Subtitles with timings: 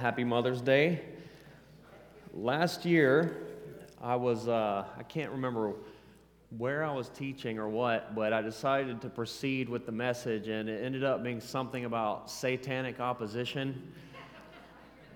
[0.00, 1.02] happy Mother's Day.
[2.32, 3.36] Last year,
[4.00, 5.74] I was, uh, I can't remember
[6.56, 10.70] where I was teaching or what, but I decided to proceed with the message, and
[10.70, 13.92] it ended up being something about satanic opposition.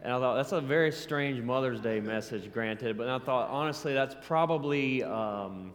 [0.02, 3.94] And I thought, that's a very strange Mother's Day message, granted, but I thought, honestly,
[3.94, 5.72] that's probably, um,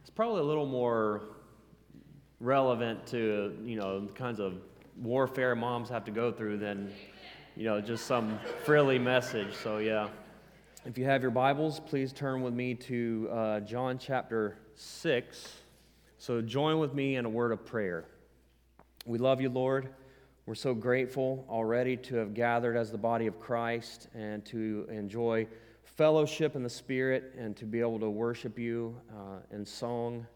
[0.00, 1.22] it's probably a little more
[2.40, 4.54] relevant to, you know, the kinds of
[5.00, 6.92] warfare moms have to go through than
[7.56, 9.54] you know, just some frilly message.
[9.54, 10.08] So, yeah.
[10.86, 15.58] If you have your Bibles, please turn with me to uh, John chapter 6.
[16.16, 18.06] So, join with me in a word of prayer.
[19.04, 19.90] We love you, Lord.
[20.46, 25.46] We're so grateful already to have gathered as the body of Christ and to enjoy
[25.84, 30.26] fellowship in the Spirit and to be able to worship you uh, in song,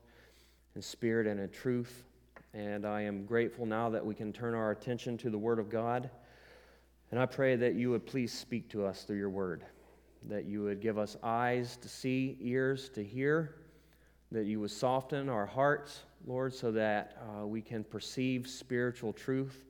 [0.74, 2.04] in spirit, and in truth.
[2.52, 5.70] And I am grateful now that we can turn our attention to the Word of
[5.70, 6.10] God.
[7.10, 9.64] And I pray that you would please speak to us through your word,
[10.28, 13.54] that you would give us eyes to see, ears to hear,
[14.32, 19.64] that you would soften our hearts, Lord, so that uh, we can perceive spiritual truth.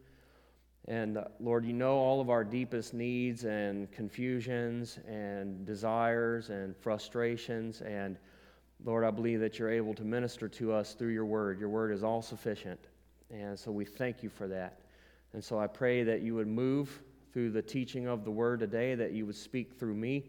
[0.88, 6.74] And uh, Lord, you know all of our deepest needs and confusions and desires and
[6.74, 7.82] frustrations.
[7.82, 8.16] And
[8.82, 11.60] Lord, I believe that you're able to minister to us through your word.
[11.60, 12.80] Your word is all sufficient.
[13.30, 14.80] And so we thank you for that.
[15.34, 17.02] And so I pray that you would move
[17.36, 20.24] through the teaching of the word today, that you would speak through me.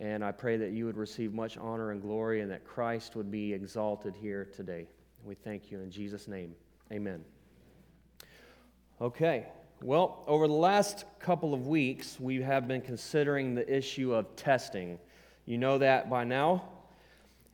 [0.00, 3.30] And I pray that you would receive much honor and glory and that Christ would
[3.30, 4.86] be exalted here today.
[5.26, 6.54] We thank you in Jesus' name.
[6.90, 7.22] Amen.
[8.98, 9.44] Okay,
[9.82, 14.98] well, over the last couple of weeks, we have been considering the issue of testing.
[15.44, 16.64] You know that by now.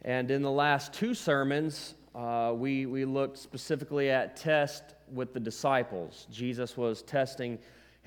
[0.03, 5.41] And in the last two sermons, uh, we, we looked specifically at test with the
[5.41, 6.29] disciples.
[6.31, 7.59] Jesus was testing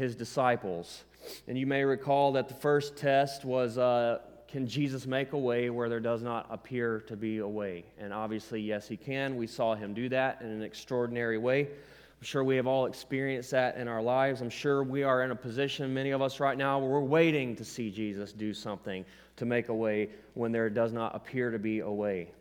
[0.02, 1.04] his disciples.
[1.48, 4.18] And you may recall that the first test was uh,
[4.48, 7.86] can Jesus make a way where there does not appear to be a way?
[8.00, 9.38] And obviously, yes, he can.
[9.38, 11.62] We saw him do that in an extraordinary way.
[11.62, 14.42] I'm sure we have all experienced that in our lives.
[14.42, 17.56] I'm sure we are in a position, many of us right now, where we're waiting
[17.56, 19.06] to see Jesus do something
[19.38, 22.32] to make a way when there does not appear to be a way.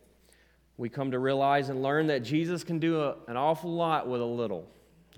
[0.79, 4.23] We come to realize and learn that Jesus can do a, an awful lot with
[4.23, 4.67] a little.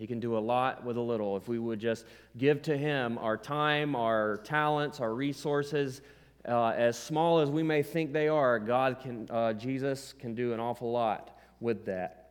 [0.03, 1.37] He can do a lot with a little.
[1.37, 6.01] If we would just give to Him our time, our talents, our resources,
[6.49, 10.55] uh, as small as we may think they are, God can, uh, Jesus can do
[10.55, 12.31] an awful lot with that.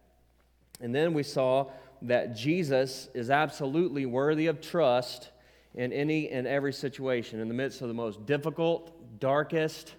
[0.81, 1.71] And then we saw
[2.01, 5.29] that Jesus is absolutely worthy of trust
[5.73, 7.39] in any and every situation.
[7.39, 9.95] In the midst of the most difficult, darkest,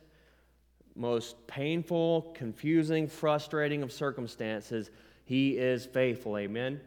[0.94, 4.90] most painful, confusing, frustrating of circumstances,
[5.24, 6.36] He is faithful.
[6.36, 6.78] Amen.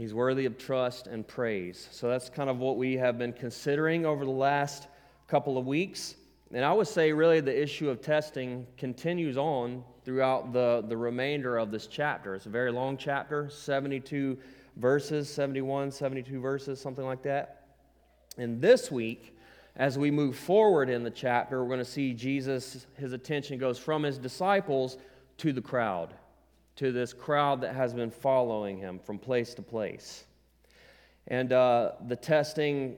[0.00, 1.86] He's worthy of trust and praise.
[1.92, 4.88] So that's kind of what we have been considering over the last
[5.28, 6.14] couple of weeks.
[6.54, 11.58] And I would say, really, the issue of testing continues on throughout the, the remainder
[11.58, 12.34] of this chapter.
[12.34, 14.38] It's a very long chapter, 72
[14.76, 17.66] verses, 71, 72 verses, something like that.
[18.38, 19.36] And this week,
[19.76, 23.78] as we move forward in the chapter, we're going to see Jesus, his attention goes
[23.78, 24.96] from his disciples
[25.36, 26.14] to the crowd
[26.80, 30.24] to this crowd that has been following him from place to place.
[31.26, 32.96] And uh, the testing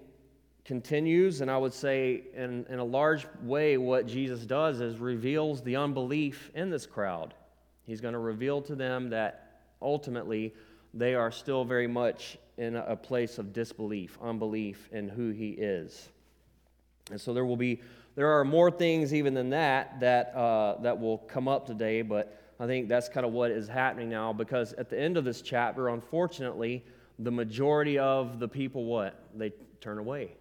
[0.64, 5.62] continues, and I would say, in, in a large way, what Jesus does is reveals
[5.62, 7.34] the unbelief in this crowd.
[7.82, 10.54] He's going to reveal to them that ultimately
[10.94, 16.08] they are still very much in a place of disbelief, unbelief in who he is.
[17.10, 17.80] And so there will be,
[18.14, 22.38] there are more things even than that that, uh, that will come up today, but
[22.62, 25.42] I think that's kind of what is happening now because at the end of this
[25.42, 26.84] chapter, unfortunately,
[27.18, 29.20] the majority of the people what?
[29.34, 29.50] They
[29.80, 30.36] turn away.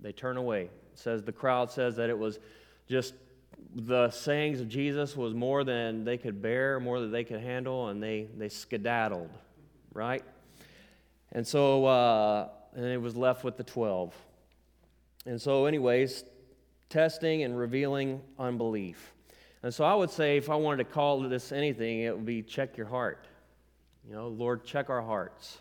[0.00, 0.62] They turn away.
[0.62, 2.38] It says the crowd says that it was
[2.88, 3.12] just
[3.74, 7.88] the sayings of Jesus was more than they could bear, more than they could handle,
[7.88, 9.28] and they, they skedaddled,
[9.92, 10.24] right?
[11.32, 14.14] And so, uh, and it was left with the 12.
[15.26, 16.24] And so, anyways,
[16.88, 19.12] testing and revealing unbelief.
[19.66, 22.40] And so I would say, if I wanted to call this anything, it would be
[22.40, 23.26] check your heart.
[24.08, 25.58] You know, Lord, check our hearts.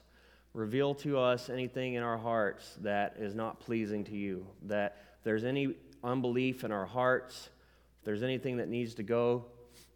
[0.53, 4.45] Reveal to us anything in our hearts that is not pleasing to you.
[4.67, 5.73] That there's any
[6.03, 7.49] unbelief in our hearts,
[7.97, 9.45] if there's anything that needs to go,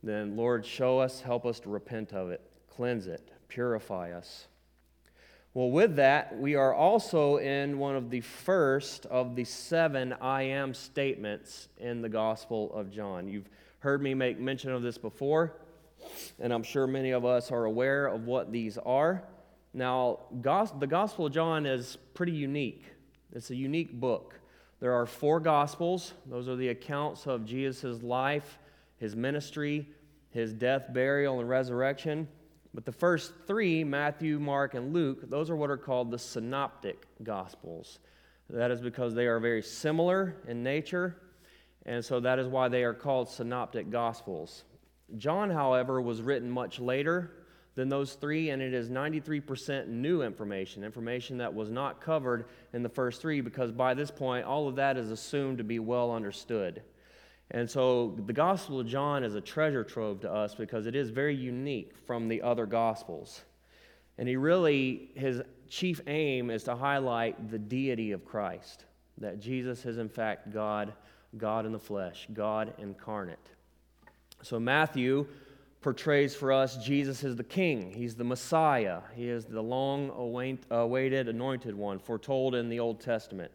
[0.01, 4.47] then Lord, show us, help us to repent of it, cleanse it, purify us.
[5.53, 10.41] Well, with that, we are also in one of the first of the seven I
[10.43, 13.27] am statements in the Gospel of John.
[13.27, 15.55] You've heard me make mention of this before,
[16.39, 19.23] and I'm sure many of us are aware of what these are.
[19.73, 22.85] Now, the Gospel of John is pretty unique.
[23.33, 24.39] It's a unique book.
[24.79, 28.59] There are four Gospels, those are the accounts of Jesus' life,
[28.97, 29.87] his ministry,
[30.31, 32.27] his death, burial, and resurrection.
[32.73, 37.05] But the first three, Matthew, Mark, and Luke, those are what are called the synoptic
[37.23, 37.99] Gospels.
[38.49, 41.15] That is because they are very similar in nature,
[41.85, 44.63] and so that is why they are called synoptic Gospels.
[45.17, 47.31] John, however, was written much later
[47.75, 52.83] than those three, and it is 93% new information, information that was not covered in
[52.83, 56.11] the first three, because by this point, all of that is assumed to be well
[56.11, 56.83] understood.
[57.51, 61.09] And so the Gospel of John is a treasure trove to us because it is
[61.09, 63.41] very unique from the other Gospels.
[64.17, 68.85] And he really, his chief aim is to highlight the deity of Christ,
[69.17, 70.93] that Jesus is in fact God,
[71.37, 73.37] God in the flesh, God incarnate.
[74.41, 75.27] So Matthew
[75.81, 77.91] portrays for us Jesus as the king.
[77.91, 79.01] He's the Messiah.
[79.15, 80.09] He is the long
[80.69, 83.51] awaited anointed one foretold in the Old Testament.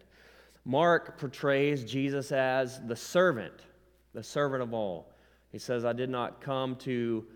[0.64, 3.64] Mark portrays Jesus as the servant
[4.14, 5.12] the servant of all.
[5.50, 7.26] He says, I did not come to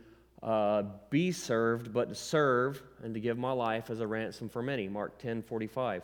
[0.43, 4.62] uh, be served, but to serve and to give my life as a ransom for
[4.62, 4.88] many.
[4.88, 6.02] Mark 10 45.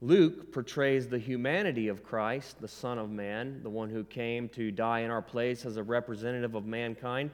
[0.00, 4.70] Luke portrays the humanity of Christ, the Son of Man, the one who came to
[4.70, 7.30] die in our place as a representative of mankind.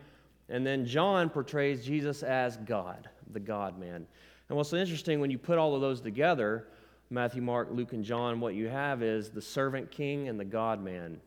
[0.49, 4.07] And then John portrays Jesus as God, the God man.
[4.49, 6.69] And what's interesting when you put all of those together,
[7.11, 10.83] Matthew, Mark, Luke, and John, what you have is the servant king and the God
[10.83, 11.21] man.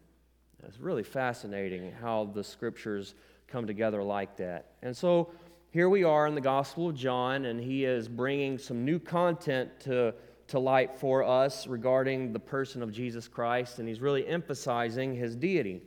[0.64, 3.14] It's really fascinating how the scriptures
[3.48, 4.72] come together like that.
[4.82, 5.32] And so
[5.70, 9.80] here we are in the Gospel of John, and he is bringing some new content
[9.82, 10.14] to,
[10.48, 15.36] to light for us regarding the person of Jesus Christ, and he's really emphasizing his
[15.36, 15.82] deity.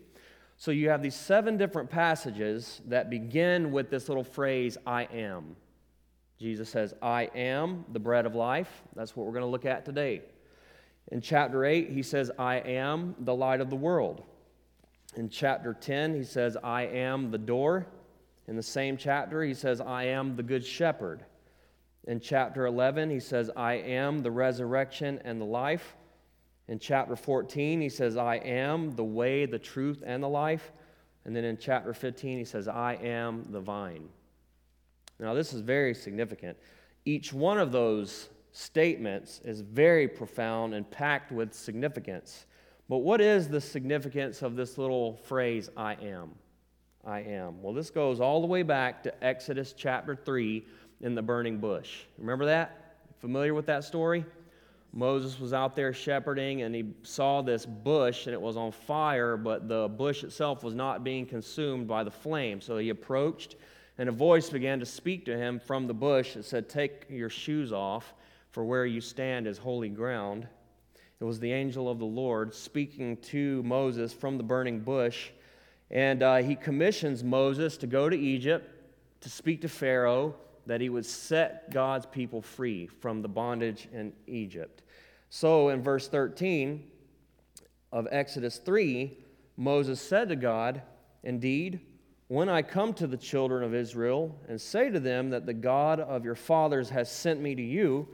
[0.57, 5.57] So you have these seven different passages that begin with this little phrase, I am.
[6.39, 8.83] Jesus says, I am the bread of life.
[8.95, 10.23] That's what we're going to look at today.
[11.13, 14.23] In chapter 8, he says, I am the light of the world.
[15.17, 17.87] In chapter 10, he says, I am the door.
[18.47, 21.25] In the same chapter, he says, I am the good shepherd.
[22.07, 25.97] In chapter 11, he says, I am the resurrection and the life.
[26.69, 30.73] In chapter 14, he says, I am the way, the truth, and the life.
[31.25, 34.09] And then in chapter 15, he says, I am the vine.
[35.19, 36.57] Now, this is very significant.
[37.05, 42.47] Each one of those statements is very profound and packed with significance.
[42.89, 46.31] But what is the significance of this little phrase, I am?
[47.05, 47.63] I am.
[47.63, 50.67] Well, this goes all the way back to Exodus chapter 3
[51.01, 52.01] in the burning bush.
[52.19, 52.97] Remember that?
[53.21, 54.25] Familiar with that story?
[54.93, 59.37] Moses was out there shepherding and he saw this bush and it was on fire,
[59.37, 62.61] but the bush itself was not being consumed by the flame.
[62.61, 63.57] So he approached
[63.99, 67.29] and a voice began to speak to him from the bush that said, Take your
[67.29, 68.15] shoes off,
[68.51, 70.49] for where you stand is holy ground.
[71.21, 75.29] It was the angel of the Lord speaking to Moses from the burning bush.
[75.91, 78.69] And uh, he commissions Moses to go to Egypt
[79.21, 80.35] to speak to Pharaoh
[80.71, 84.85] that he would set God's people free from the bondage in Egypt.
[85.29, 86.89] So in verse 13
[87.91, 89.19] of Exodus 3,
[89.57, 90.81] Moses said to God,
[91.25, 91.81] Indeed,
[92.29, 95.99] when I come to the children of Israel and say to them that the God
[95.99, 98.07] of your fathers has sent me to you,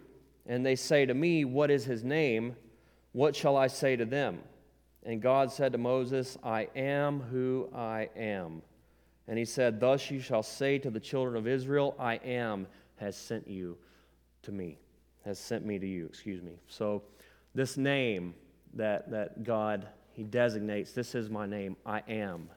[0.46, 2.56] and they say to me, What is his name?
[3.12, 4.38] What shall I say to them?
[5.02, 8.62] And God said to Moses, I am who I am.
[9.28, 12.66] And he said, Thus you shall say to the children of Israel, I am
[12.96, 13.76] has sent you
[14.42, 14.78] to me,
[15.24, 16.58] has sent me to you, excuse me.
[16.68, 17.02] So
[17.54, 18.34] this name
[18.74, 22.48] that, that God, he designates, this is my name, I am.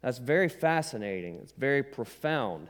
[0.00, 1.36] That's very fascinating.
[1.36, 2.68] It's very profound.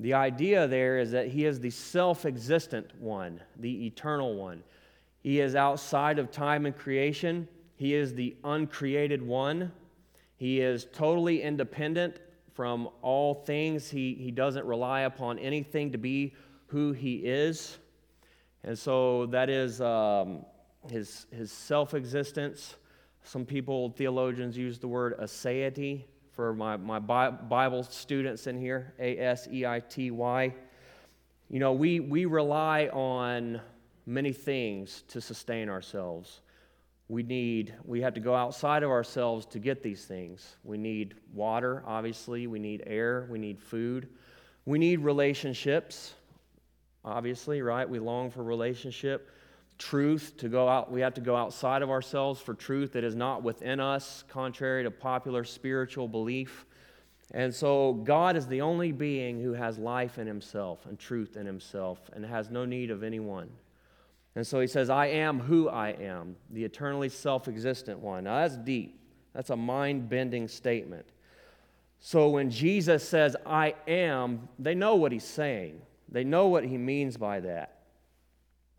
[0.00, 4.62] The idea there is that he is the self existent one, the eternal one.
[5.20, 7.48] He is outside of time and creation.
[7.76, 9.72] He is the uncreated one.
[10.36, 12.18] He is totally independent
[12.54, 13.90] from all things.
[13.90, 16.34] He, he doesn't rely upon anything to be
[16.66, 17.78] who he is.
[18.62, 20.46] And so that is um,
[20.90, 22.76] his, his self existence.
[23.24, 29.18] Some people, theologians, use the word aseity for my, my Bible students in here A
[29.18, 30.54] S E I T Y.
[31.50, 33.60] You know, we, we rely on
[34.06, 36.40] many things to sustain ourselves.
[37.08, 40.56] We need, we have to go outside of ourselves to get these things.
[40.64, 42.46] We need water, obviously.
[42.46, 43.28] We need air.
[43.30, 44.08] We need food.
[44.64, 46.14] We need relationships,
[47.04, 47.88] obviously, right?
[47.88, 49.30] We long for relationship.
[49.76, 53.14] Truth to go out, we have to go outside of ourselves for truth that is
[53.14, 56.64] not within us, contrary to popular spiritual belief.
[57.32, 61.44] And so, God is the only being who has life in himself and truth in
[61.44, 63.50] himself and has no need of anyone.
[64.36, 68.24] And so he says, I am who I am, the eternally self existent one.
[68.24, 69.00] Now that's deep.
[69.32, 71.06] That's a mind bending statement.
[72.00, 75.80] So when Jesus says, I am, they know what he's saying.
[76.08, 77.78] They know what he means by that.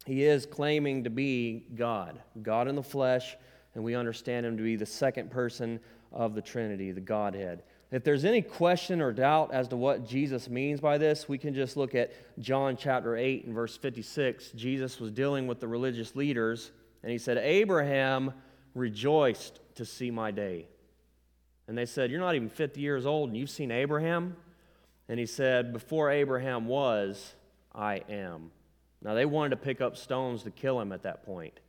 [0.06, 3.36] He is claiming to be God, God in the flesh,
[3.74, 5.80] and we understand him to be the second person
[6.16, 7.64] of the Trinity, the Godhead.
[7.92, 11.54] If there's any question or doubt as to what Jesus means by this, we can
[11.54, 14.52] just look at John chapter 8 and verse 56.
[14.52, 16.72] Jesus was dealing with the religious leaders,
[17.04, 18.34] and he said, Abraham
[18.74, 20.68] rejoiced to see my day.
[21.68, 24.36] And they said, You're not even 50 years old, and you've seen Abraham?
[25.08, 27.34] And he said, Before Abraham was,
[27.74, 28.52] I am.
[29.02, 31.60] Now, they wanted to pick up stones to kill him at that point.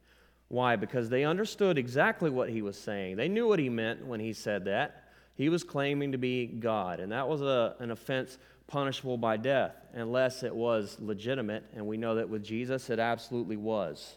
[0.49, 0.77] Why?
[0.77, 3.17] Because they understood exactly what he was saying.
[3.17, 5.05] They knew what he meant when he said that.
[5.35, 9.75] He was claiming to be God, and that was a, an offense punishable by death
[9.93, 14.17] unless it was legitimate, and we know that with Jesus it absolutely was.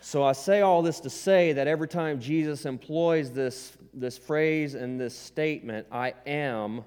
[0.00, 4.74] So I say all this to say that every time Jesus employs this, this phrase
[4.74, 6.84] and this statement, I am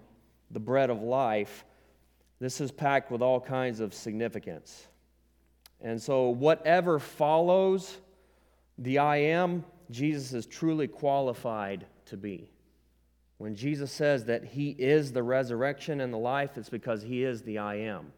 [0.52, 1.66] the bread of life,
[2.40, 4.88] this is packed with all kinds of significance.
[5.82, 7.98] And so, whatever follows
[8.78, 12.50] the I am, Jesus is truly qualified to be.
[13.38, 17.44] When Jesus says that He is the resurrection and the life, it's because He is
[17.44, 18.12] the I am.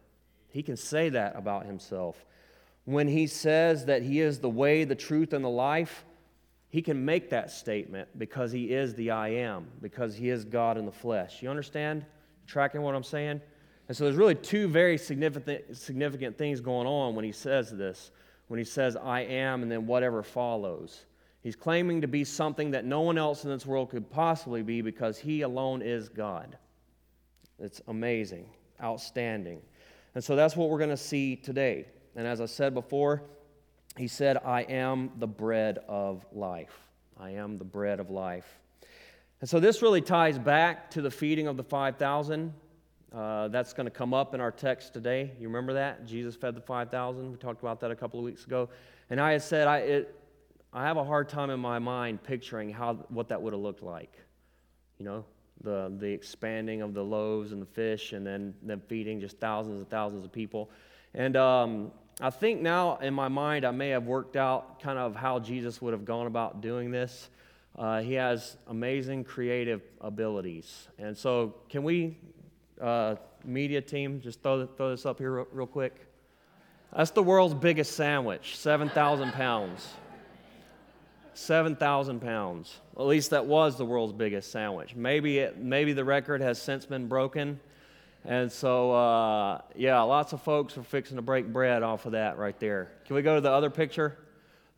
[0.48, 2.24] He can say that about Himself.
[2.84, 6.04] When He says that He is the way, the truth, and the life,
[6.70, 10.78] He can make that statement because He is the I am, because He is God
[10.78, 11.42] in the flesh.
[11.42, 12.06] You understand?
[12.46, 13.42] Tracking what I'm saying?
[13.90, 18.12] And so there's really two very significant, significant things going on when He says this.
[18.46, 21.06] When He says, I am, and then whatever follows.
[21.42, 24.80] He's claiming to be something that no one else in this world could possibly be
[24.80, 26.56] because he alone is God.
[27.58, 28.46] It's amazing,
[28.80, 29.60] outstanding.
[30.14, 31.86] And so that's what we're going to see today.
[32.14, 33.24] And as I said before,
[33.96, 36.78] he said, I am the bread of life.
[37.18, 38.60] I am the bread of life.
[39.40, 42.54] And so this really ties back to the feeding of the 5,000.
[43.12, 45.32] Uh, that's going to come up in our text today.
[45.40, 46.06] You remember that?
[46.06, 47.32] Jesus fed the 5,000.
[47.32, 48.68] We talked about that a couple of weeks ago.
[49.08, 50.20] And I said, I, it,
[50.72, 53.82] I have a hard time in my mind picturing how, what that would have looked
[53.82, 54.12] like.
[54.98, 55.24] You know,
[55.62, 59.78] the, the expanding of the loaves and the fish, and then them feeding just thousands
[59.78, 60.70] and thousands of people.
[61.14, 61.90] And um,
[62.20, 65.82] I think now in my mind, I may have worked out kind of how Jesus
[65.82, 67.28] would have gone about doing this.
[67.76, 70.88] Uh, he has amazing creative abilities.
[70.98, 72.18] And so, can we,
[72.80, 75.94] uh, media team, just throw, throw this up here real, real quick?
[76.96, 79.88] That's the world's biggest sandwich, 7,000 pounds.
[81.34, 82.80] 7,000 pounds.
[82.98, 84.94] At least that was the world's biggest sandwich.
[84.94, 87.60] Maybe, it, maybe the record has since been broken.
[88.24, 92.36] And so, uh, yeah, lots of folks are fixing to break bread off of that
[92.36, 92.90] right there.
[93.06, 94.18] Can we go to the other picture?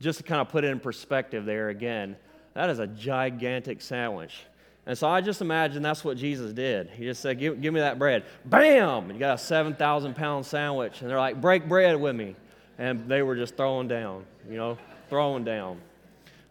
[0.00, 2.16] Just to kind of put it in perspective there again.
[2.54, 4.44] That is a gigantic sandwich.
[4.84, 6.90] And so I just imagine that's what Jesus did.
[6.90, 8.24] He just said, Give, give me that bread.
[8.44, 9.10] Bam!
[9.10, 11.00] You got a 7,000 pound sandwich.
[11.00, 12.34] And they're like, Break bread with me.
[12.78, 14.76] And they were just throwing down, you know,
[15.08, 15.80] throwing down.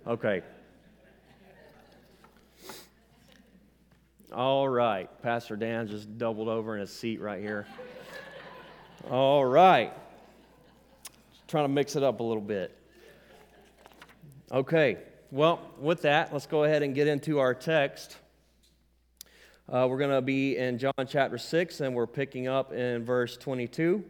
[0.08, 0.42] Okay.
[4.32, 5.10] All right.
[5.22, 7.68] Pastor Dan just doubled over in his seat right here.
[9.10, 9.92] All right.
[11.34, 12.78] Just trying to mix it up a little bit.
[14.54, 15.00] Okay.
[15.32, 18.18] Well, with that, let's go ahead and get into our text.
[19.72, 23.38] Uh, we're going to be in John chapter 6, and we're picking up in verse
[23.38, 24.04] 22.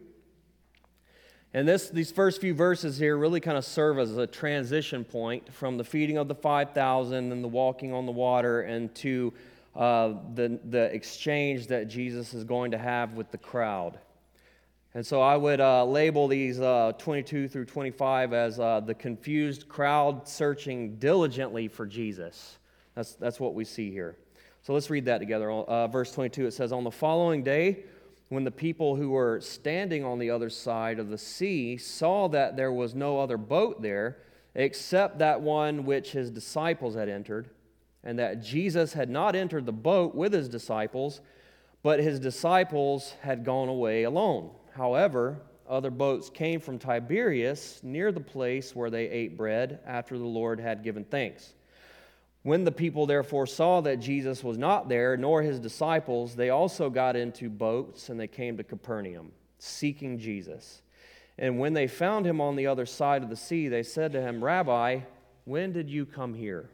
[1.53, 5.53] And this, these first few verses here really kind of serve as a transition point
[5.53, 9.31] from the feeding of the 5,000 and the walking on the water and to
[9.75, 13.99] uh, the, the exchange that Jesus is going to have with the crowd.
[14.95, 19.69] And so I would uh, label these uh, 22 through 25 as uh, the confused
[19.69, 22.57] crowd searching diligently for Jesus.
[22.95, 24.17] That's, that's what we see here.
[24.63, 25.49] So let's read that together.
[25.51, 27.83] Uh, verse 22 it says, On the following day,
[28.29, 32.55] when the people who were standing on the other side of the sea saw that
[32.55, 34.19] there was no other boat there
[34.55, 37.49] except that one which his disciples had entered,
[38.03, 41.21] and that Jesus had not entered the boat with his disciples,
[41.83, 44.51] but his disciples had gone away alone.
[44.73, 50.25] However, other boats came from Tiberias near the place where they ate bread after the
[50.25, 51.53] Lord had given thanks.
[52.43, 56.89] When the people therefore saw that Jesus was not there, nor his disciples, they also
[56.89, 60.81] got into boats and they came to Capernaum, seeking Jesus.
[61.37, 64.21] And when they found him on the other side of the sea, they said to
[64.21, 65.01] him, Rabbi,
[65.45, 66.69] when did you come here?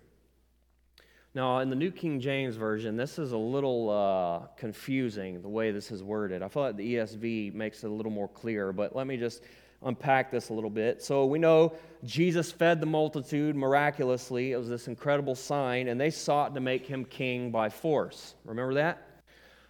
[1.34, 5.72] Now, in the New King James Version, this is a little uh, confusing the way
[5.72, 6.42] this is worded.
[6.42, 9.44] I feel like the ESV makes it a little more clear, but let me just
[9.88, 11.02] unpack this a little bit.
[11.02, 14.52] So we know Jesus fed the multitude miraculously.
[14.52, 18.36] It was this incredible sign, and they sought to make him king by force.
[18.46, 19.02] Remember that?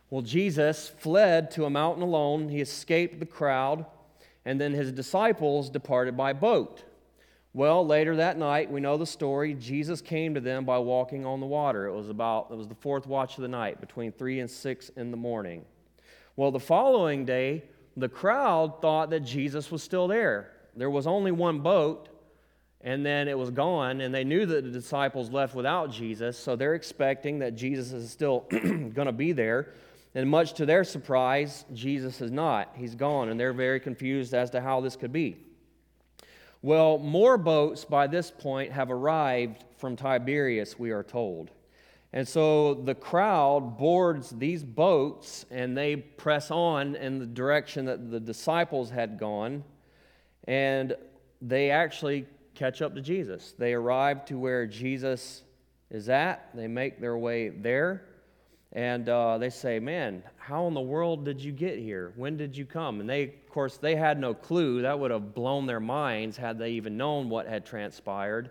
[0.10, 2.50] Well, Jesus fled to a mountain alone.
[2.50, 3.86] He escaped the crowd,
[4.46, 6.84] and then his disciples departed by boat.
[7.54, 9.54] Well, later that night, we know the story.
[9.54, 11.88] Jesus came to them by walking on the water.
[11.88, 14.90] It was about it was the fourth watch of the night, between 3 and 6
[14.90, 15.66] in the morning.
[16.36, 17.64] Well, the following day,
[17.98, 20.52] the crowd thought that Jesus was still there.
[20.76, 22.10] There was only one boat,
[22.82, 26.56] and then it was gone, and they knew that the disciples left without Jesus, so
[26.56, 29.74] they're expecting that Jesus is still going to be there.
[30.14, 32.74] And much to their surprise, Jesus is not.
[32.76, 35.38] He's gone, and they're very confused as to how this could be.
[36.62, 41.52] Well, more boats by this point have arrived from Tiberias, we are told.
[42.18, 48.10] And so the crowd boards these boats and they press on in the direction that
[48.10, 49.64] the disciples had gone.
[50.48, 50.96] And
[51.44, 53.54] they actually catch up to Jesus.
[53.60, 55.44] They arrive to where Jesus
[55.92, 58.08] is at, they make their way there.
[58.74, 62.14] And uh, they say, Man, how in the world did you get here?
[62.16, 63.00] When did you come?
[63.00, 64.82] And they, of course, they had no clue.
[64.82, 68.50] That would have blown their minds had they even known what had transpired.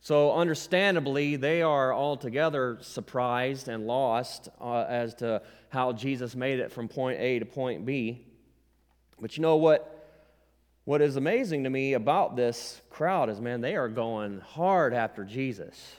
[0.00, 6.72] So, understandably, they are altogether surprised and lost uh, as to how Jesus made it
[6.72, 8.24] from point A to point B.
[9.20, 9.94] But you know what?
[10.84, 15.22] What is amazing to me about this crowd is, man, they are going hard after
[15.22, 15.96] Jesus.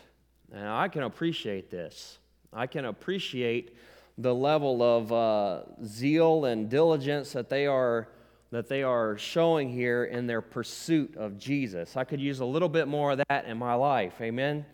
[0.51, 2.17] And I can appreciate this.
[2.51, 3.75] I can appreciate
[4.17, 8.07] the level of uh, zeal and diligence that they are
[8.51, 11.95] that they are showing here in their pursuit of Jesus.
[11.95, 14.19] I could use a little bit more of that in my life.
[14.21, 14.65] Amen.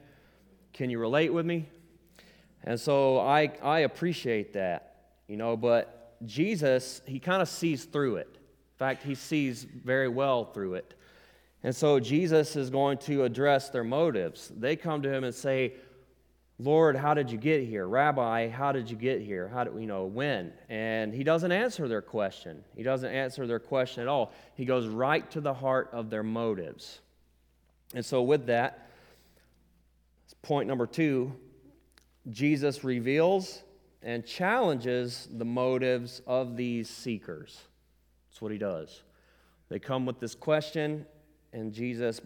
[0.73, 1.67] Can you relate with me?
[2.63, 4.95] And so I I appreciate that,
[5.27, 8.29] you know, but Jesus, he kind of sees through it.
[8.33, 10.93] In fact, he sees very well through it.
[11.63, 14.51] And so Jesus is going to address their motives.
[14.55, 15.73] They come to him and say,
[16.57, 17.85] Lord, how did you get here?
[17.85, 19.49] Rabbi, how did you get here?
[19.49, 20.53] How do you know when?
[20.69, 22.63] And he doesn't answer their question.
[22.75, 24.31] He doesn't answer their question at all.
[24.55, 27.01] He goes right to the heart of their motives.
[27.93, 28.89] And so, with that,
[30.41, 31.35] point number two
[32.29, 33.63] Jesus reveals
[34.01, 37.59] and challenges the motives of these seekers.
[38.29, 39.01] That's what he does.
[39.69, 41.05] They come with this question,
[41.53, 42.21] and Jesus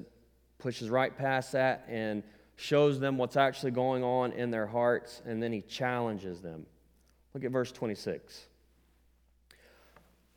[0.57, 2.21] pushes right past that and
[2.59, 6.65] shows them what's actually going on in their hearts, and then he challenges them.
[7.33, 8.47] Look at verse 26.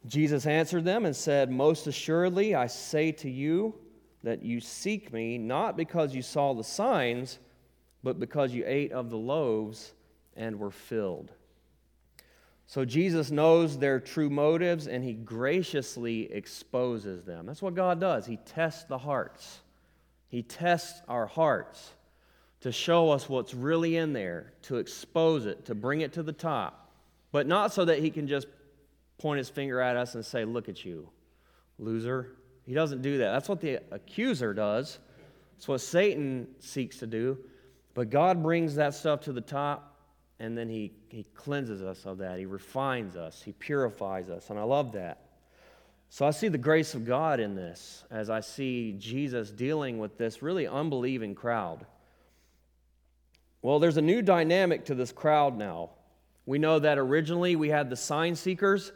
[0.06, 3.74] Jesus answered them and said, Most assuredly, I say to you
[4.22, 7.40] that you seek me not because you saw the signs,
[8.04, 9.92] but because you ate of the loaves
[10.36, 11.32] and were filled.
[12.68, 17.46] So Jesus knows their true motives and he graciously exposes them.
[17.46, 18.26] That's what God does.
[18.26, 19.60] He tests the hearts,
[20.28, 21.94] He tests our hearts
[22.62, 26.32] to show us what's really in there, to expose it, to bring it to the
[26.32, 26.92] top,
[27.32, 28.46] but not so that he can just
[29.18, 31.08] point his finger at us and say, Look at you,
[31.78, 32.36] loser.
[32.64, 33.32] He doesn't do that.
[33.32, 34.98] That's what the accuser does,
[35.56, 37.38] it's what Satan seeks to do.
[37.94, 39.96] But God brings that stuff to the top,
[40.38, 42.38] and then he, he cleanses us of that.
[42.38, 44.50] He refines us, He purifies us.
[44.50, 45.18] And I love that.
[46.08, 50.18] So I see the grace of God in this as I see Jesus dealing with
[50.18, 51.86] this really unbelieving crowd.
[53.62, 55.90] Well, there's a new dynamic to this crowd now.
[56.46, 58.92] We know that originally we had the sign seekers,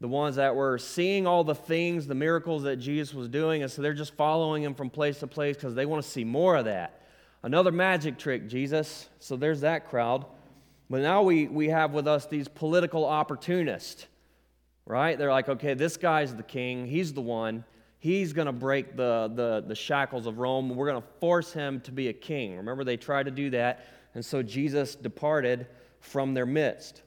[0.00, 3.72] the ones that were seeing all the things, the miracles that Jesus was doing, and
[3.72, 6.56] so they're just following him from place to place because they want to see more
[6.56, 7.00] of that.
[7.42, 9.08] Another magic trick, Jesus.
[9.18, 10.26] So there's that crowd.
[10.90, 14.06] But now we, we have with us these political opportunists,
[14.84, 15.16] right?
[15.16, 17.64] They're like, okay, this guy's the king, he's the one.
[18.04, 20.68] He's going to break the, the, the shackles of Rome.
[20.76, 22.54] We're going to force him to be a king.
[22.54, 23.86] Remember, they tried to do that.
[24.12, 25.66] And so Jesus departed
[26.00, 27.00] from their midst.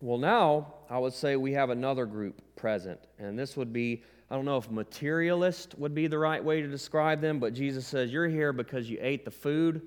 [0.00, 3.00] Well, now I would say we have another group present.
[3.18, 6.68] And this would be, I don't know if materialist would be the right way to
[6.68, 9.82] describe them, but Jesus says, You're here because you ate the food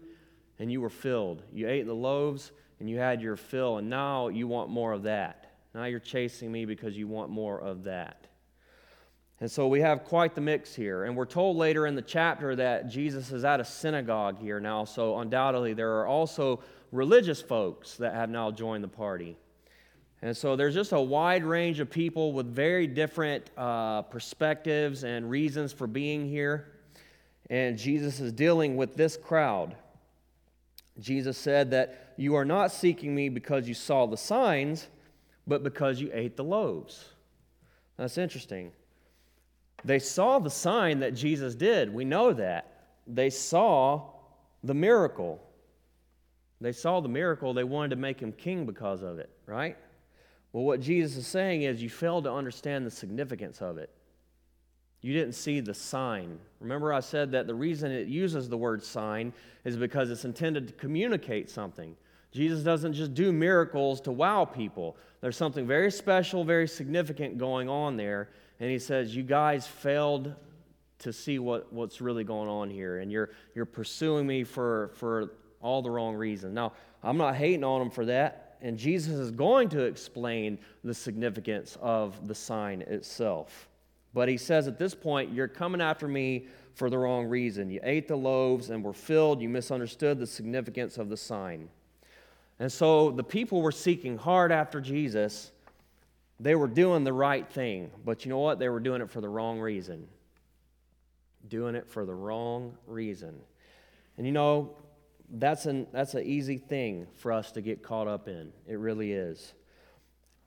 [0.60, 1.43] and you were filled.
[1.53, 2.51] You ate the loaves
[2.82, 5.53] and you had your fill, and now you want more of that.
[5.73, 8.28] Now you're chasing me because you want more of that.
[9.41, 11.06] And so we have quite the mix here.
[11.06, 14.84] And we're told later in the chapter that Jesus is at a synagogue here now.
[14.84, 19.38] So undoubtedly, there are also religious folks that have now joined the party.
[20.21, 25.30] And so there's just a wide range of people with very different uh, perspectives and
[25.30, 26.73] reasons for being here.
[27.49, 29.75] And Jesus is dealing with this crowd.
[30.99, 34.88] Jesus said that you are not seeking me because you saw the signs,
[35.47, 37.06] but because you ate the loaves.
[37.95, 38.73] That's interesting.
[39.85, 41.93] They saw the sign that Jesus did.
[41.93, 42.85] We know that.
[43.07, 44.09] They saw
[44.63, 45.41] the miracle.
[46.61, 47.53] They saw the miracle.
[47.53, 49.77] They wanted to make him king because of it, right?
[50.51, 53.89] Well, what Jesus is saying is you failed to understand the significance of it.
[55.01, 56.39] You didn't see the sign.
[56.59, 59.31] Remember, I said that the reason it uses the word sign
[59.63, 61.95] is because it's intended to communicate something.
[62.31, 67.67] Jesus doesn't just do miracles to wow people, there's something very special, very significant going
[67.67, 68.29] on there.
[68.59, 70.33] And he says, You guys failed
[70.99, 75.31] to see what, what's really going on here, and you're, you're pursuing me for, for
[75.61, 76.53] all the wrong reasons.
[76.53, 80.93] Now, I'm not hating on them for that, and Jesus is going to explain the
[80.93, 83.69] significance of the sign itself.
[84.13, 87.69] But he says at this point, You're coming after me for the wrong reason.
[87.69, 91.69] You ate the loaves and were filled, you misunderstood the significance of the sign.
[92.59, 95.51] And so the people were seeking hard after Jesus.
[96.39, 98.60] They were doing the right thing, but you know what?
[98.60, 100.08] They were doing it for the wrong reason.
[101.47, 103.36] Doing it for the wrong reason.
[104.17, 104.75] And you know,
[105.32, 108.52] that's an that's an easy thing for us to get caught up in.
[108.67, 109.54] It really is.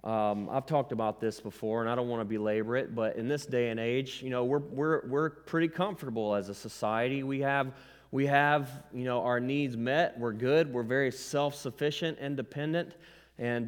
[0.04, 3.28] Um, I've talked about this before, and I don't want to belabor it, but in
[3.28, 7.22] this day and age, you know, we're, we're, we're pretty comfortable as a society.
[7.22, 7.72] We have,
[8.10, 10.18] we have, you know, our needs met.
[10.18, 10.72] We're good.
[10.72, 12.96] We're very self-sufficient, independent, and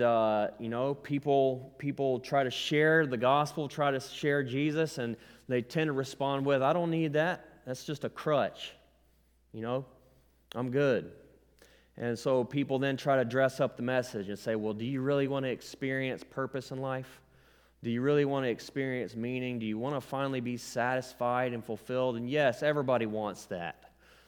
[0.03, 5.17] uh, you know, people people try to share the gospel, try to share Jesus, and
[5.49, 7.49] they tend to respond with, "I don't need that.
[7.67, 8.73] That's just a crutch."
[9.53, 9.85] You know,
[10.55, 11.13] I'm good.
[11.97, 15.01] And so people then try to dress up the message and say, well, do you
[15.01, 17.21] really want to experience purpose in life?
[17.83, 19.59] Do you really want to experience meaning?
[19.59, 22.17] Do you want to finally be satisfied and fulfilled?
[22.17, 23.84] And yes, everybody wants that.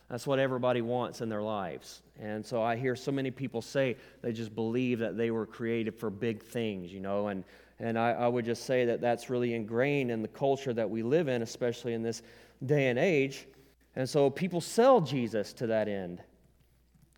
[0.09, 2.03] That's what everybody wants in their lives.
[2.21, 5.95] And so I hear so many people say they just believe that they were created
[5.95, 7.29] for big things, you know.
[7.29, 7.43] And,
[7.81, 11.03] and I, I would just say that that's really ingrained in the culture that we
[11.03, 12.23] live in, especially in this
[12.65, 13.47] day and age.
[13.97, 16.23] And so people sell Jesus to that end.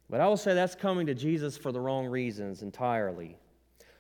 [0.09, 3.37] But I will say that's coming to Jesus for the wrong reasons entirely.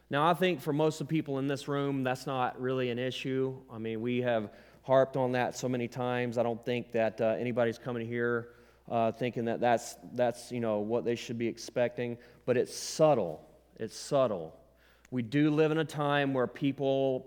[0.09, 2.99] Now, I think for most of the people in this room, that's not really an
[2.99, 3.55] issue.
[3.71, 6.39] I mean, we have harped on that so many times.
[6.39, 8.49] I don't think that uh, anybody's coming here
[8.91, 12.17] uh, thinking that that's, that's you know, what they should be expecting.
[12.47, 13.41] But it's subtle.
[13.77, 14.55] It's subtle.
[15.11, 17.27] We do live in a time where people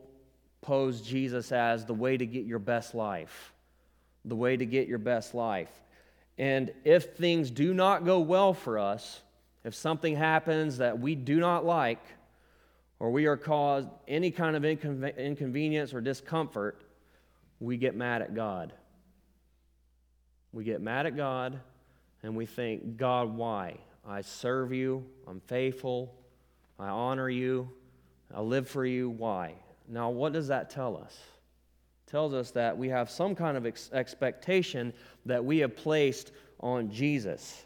[0.62, 3.54] pose Jesus as the way to get your best life.
[4.26, 5.72] The way to get your best life.
[6.38, 9.22] And if things do not go well for us,
[9.64, 12.04] if something happens that we do not like,
[13.00, 16.82] or we are caused any kind of inconven- inconvenience or discomfort,
[17.60, 18.74] we get mad at God.
[20.54, 21.60] We get mad at God
[22.24, 23.78] and we think, God, why?
[24.08, 26.14] I serve you, I'm faithful,
[26.80, 27.70] I honor you,
[28.34, 29.10] I live for you.
[29.10, 29.54] Why?
[29.88, 31.18] Now, what does that tell us?
[32.12, 34.92] tells us that we have some kind of ex- expectation
[35.26, 37.66] that we have placed on Jesus.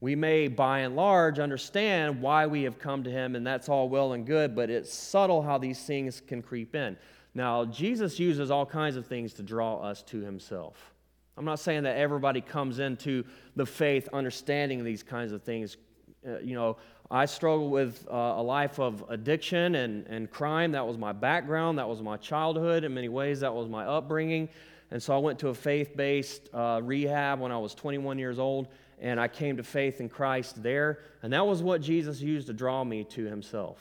[0.00, 3.88] We may, by and large, understand why we have come to him, and that's all
[3.88, 6.98] well and good, but it's subtle how these things can creep in.
[7.34, 10.92] Now, Jesus uses all kinds of things to draw us to himself.
[11.36, 13.24] I'm not saying that everybody comes into
[13.56, 15.76] the faith understanding these kinds of things.
[16.26, 16.78] Uh, you know,
[17.10, 20.72] I struggled with uh, a life of addiction and, and crime.
[20.72, 21.78] That was my background.
[21.78, 22.84] That was my childhood.
[22.84, 24.48] In many ways, that was my upbringing.
[24.90, 28.38] And so I went to a faith based uh, rehab when I was 21 years
[28.38, 28.68] old,
[29.00, 31.00] and I came to faith in Christ there.
[31.22, 33.78] And that was what Jesus used to draw me to himself.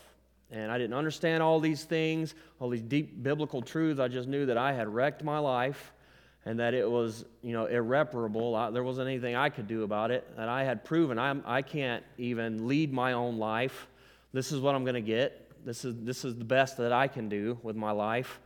[0.52, 4.00] And I didn't understand all these things, all these deep biblical truths.
[4.00, 5.94] I just knew that I had wrecked my life
[6.46, 8.56] and that it was, you know, irreparable.
[8.56, 10.28] I, there wasn't anything I could do about it.
[10.38, 13.88] That I had proven I'm, I can't even lead my own life.
[14.32, 15.66] This is what I'm going to get.
[15.66, 18.40] This is, this is the best that I can do with my life.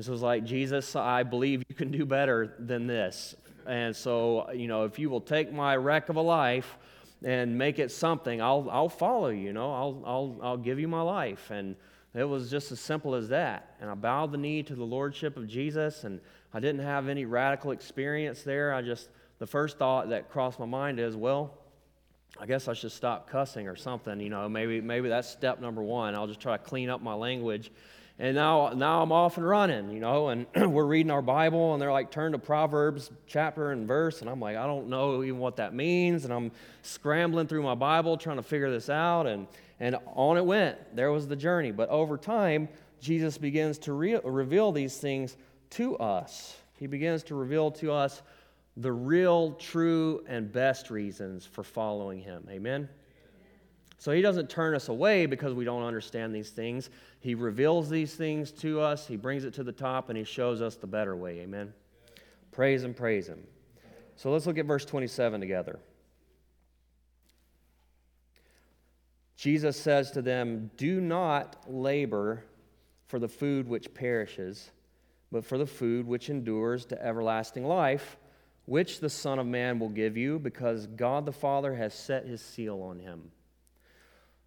[0.00, 3.34] So it's like, Jesus, I believe you can do better than this.
[3.66, 6.78] And so, you know, if you will take my wreck of a life
[7.24, 10.88] and make it something, I'll, I'll follow you, you know, I'll, I'll, I'll give you
[10.88, 11.50] my life.
[11.50, 11.74] And
[12.14, 13.76] it was just as simple as that.
[13.80, 16.20] And I bowed the knee to the Lordship of Jesus, and
[16.52, 18.74] I didn't have any radical experience there.
[18.74, 21.58] I just, the first thought that crossed my mind is, well,
[22.38, 24.18] I guess I should stop cussing or something.
[24.20, 26.14] You know, maybe, maybe that's step number one.
[26.14, 27.70] I'll just try to clean up my language
[28.20, 31.80] and now, now I'm off and running, you know, and we're reading our Bible, and
[31.80, 35.38] they're like, turn to Proverbs chapter and verse, and I'm like, I don't know even
[35.38, 36.52] what that means, and I'm
[36.82, 39.46] scrambling through my Bible trying to figure this out, and,
[39.80, 40.94] and on it went.
[40.94, 41.70] There was the journey.
[41.70, 42.68] But over time,
[43.00, 45.38] Jesus begins to re- reveal these things
[45.70, 46.58] to us.
[46.78, 48.20] He begins to reveal to us
[48.76, 52.46] the real, true, and best reasons for following him.
[52.50, 52.90] Amen?
[54.00, 56.88] So he doesn't turn us away because we don't understand these things.
[57.20, 60.62] He reveals these things to us, he brings it to the top, and he shows
[60.62, 61.40] us the better way.
[61.40, 61.74] Amen.
[62.50, 63.42] Praise and praise him.
[64.16, 65.80] So let's look at verse 27 together.
[69.36, 72.42] Jesus says to them, Do not labor
[73.06, 74.70] for the food which perishes,
[75.30, 78.16] but for the food which endures to everlasting life,
[78.64, 82.40] which the Son of Man will give you, because God the Father has set his
[82.40, 83.30] seal on him.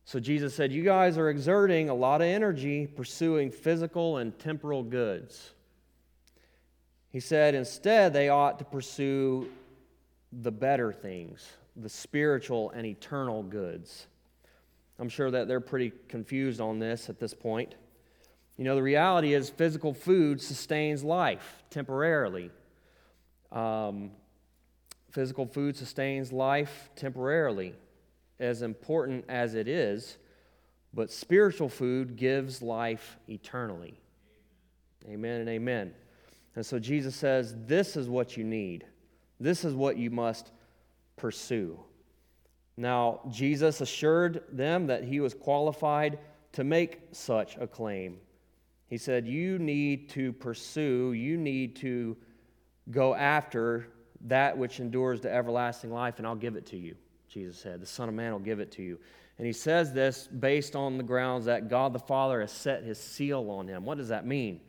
[0.06, 4.84] So Jesus said, You guys are exerting a lot of energy pursuing physical and temporal
[4.84, 5.52] goods.
[7.10, 9.50] He said, Instead, they ought to pursue
[10.32, 14.08] the better things, the spiritual and eternal goods.
[15.00, 17.76] I'm sure that they're pretty confused on this at this point.
[18.58, 22.52] You know, the reality is physical food sustains life temporarily.
[23.52, 24.12] Um,
[25.12, 27.74] physical food sustains life temporarily,
[28.44, 30.18] as important as it is,
[30.94, 34.00] but spiritual food gives life eternally.
[35.08, 35.94] Amen and amen.
[36.56, 38.86] And so Jesus says, This is what you need,
[39.40, 40.52] this is what you must
[41.16, 41.80] pursue.
[42.76, 46.18] Now, Jesus assured them that he was qualified
[46.54, 48.18] to make such a claim.
[48.88, 52.18] He said, You need to pursue, you need to
[52.90, 53.88] go after
[54.26, 56.96] that which endures to everlasting life, and I'll give it to you,
[57.34, 57.82] Jesus said.
[57.82, 59.00] The Son of Man will give it to you.
[59.38, 63.00] And he says this based on the grounds that God the Father has set his
[63.00, 63.86] seal on him.
[63.86, 64.62] What does that mean?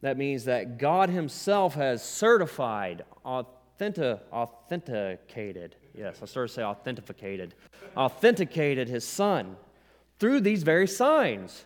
[0.00, 7.54] That means that God himself has certified, authentic, authenticated Yes, I started to say authenticated.
[7.96, 9.56] authenticated his son
[10.18, 11.64] through these very signs.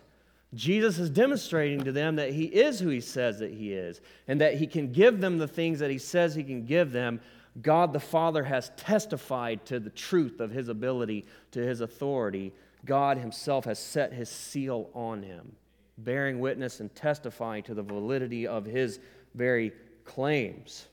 [0.53, 4.39] Jesus is demonstrating to them that he is who he says that he is and
[4.41, 7.19] that he can give them the things that he says he can give them.
[7.61, 12.53] God the Father has testified to the truth of his ability, to his authority.
[12.85, 15.55] God himself has set his seal on him,
[15.97, 18.99] bearing witness and testifying to the validity of his
[19.33, 19.71] very
[20.05, 20.87] claims.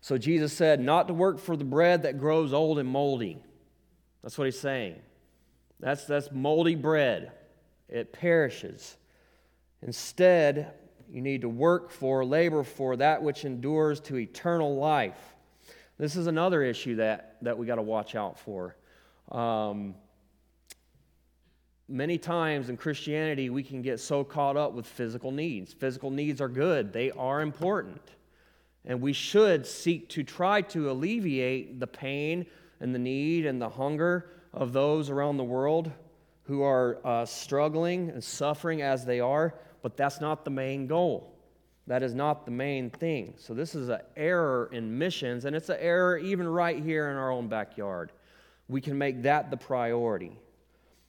[0.00, 3.42] So Jesus said, not to work for the bread that grows old and moldy.
[4.22, 4.96] That's what he's saying.
[5.78, 7.32] That's, that's moldy bread,
[7.88, 8.96] it perishes.
[9.82, 10.72] Instead,
[11.10, 15.18] you need to work for, labor for that which endures to eternal life.
[16.00, 18.74] This is another issue that, that we got to watch out for.
[19.30, 19.94] Um,
[21.90, 25.74] many times in Christianity, we can get so caught up with physical needs.
[25.74, 28.00] Physical needs are good, they are important.
[28.86, 32.46] And we should seek to try to alleviate the pain
[32.80, 35.92] and the need and the hunger of those around the world
[36.44, 41.36] who are uh, struggling and suffering as they are, but that's not the main goal.
[41.86, 43.34] That is not the main thing.
[43.36, 47.16] So, this is an error in missions, and it's an error even right here in
[47.16, 48.12] our own backyard.
[48.68, 50.38] We can make that the priority.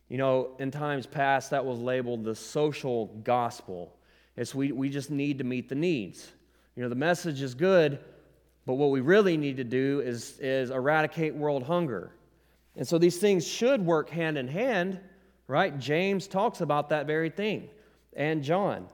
[0.09, 3.95] You know, in times past, that was labeled the social gospel.
[4.35, 6.31] It's we, we just need to meet the needs.
[6.75, 7.99] You know, the message is good,
[8.65, 12.11] but what we really need to do is, is eradicate world hunger.
[12.75, 14.99] And so these things should work hand in hand,
[15.47, 15.77] right?
[15.77, 17.69] James talks about that very thing,
[18.15, 18.87] and John.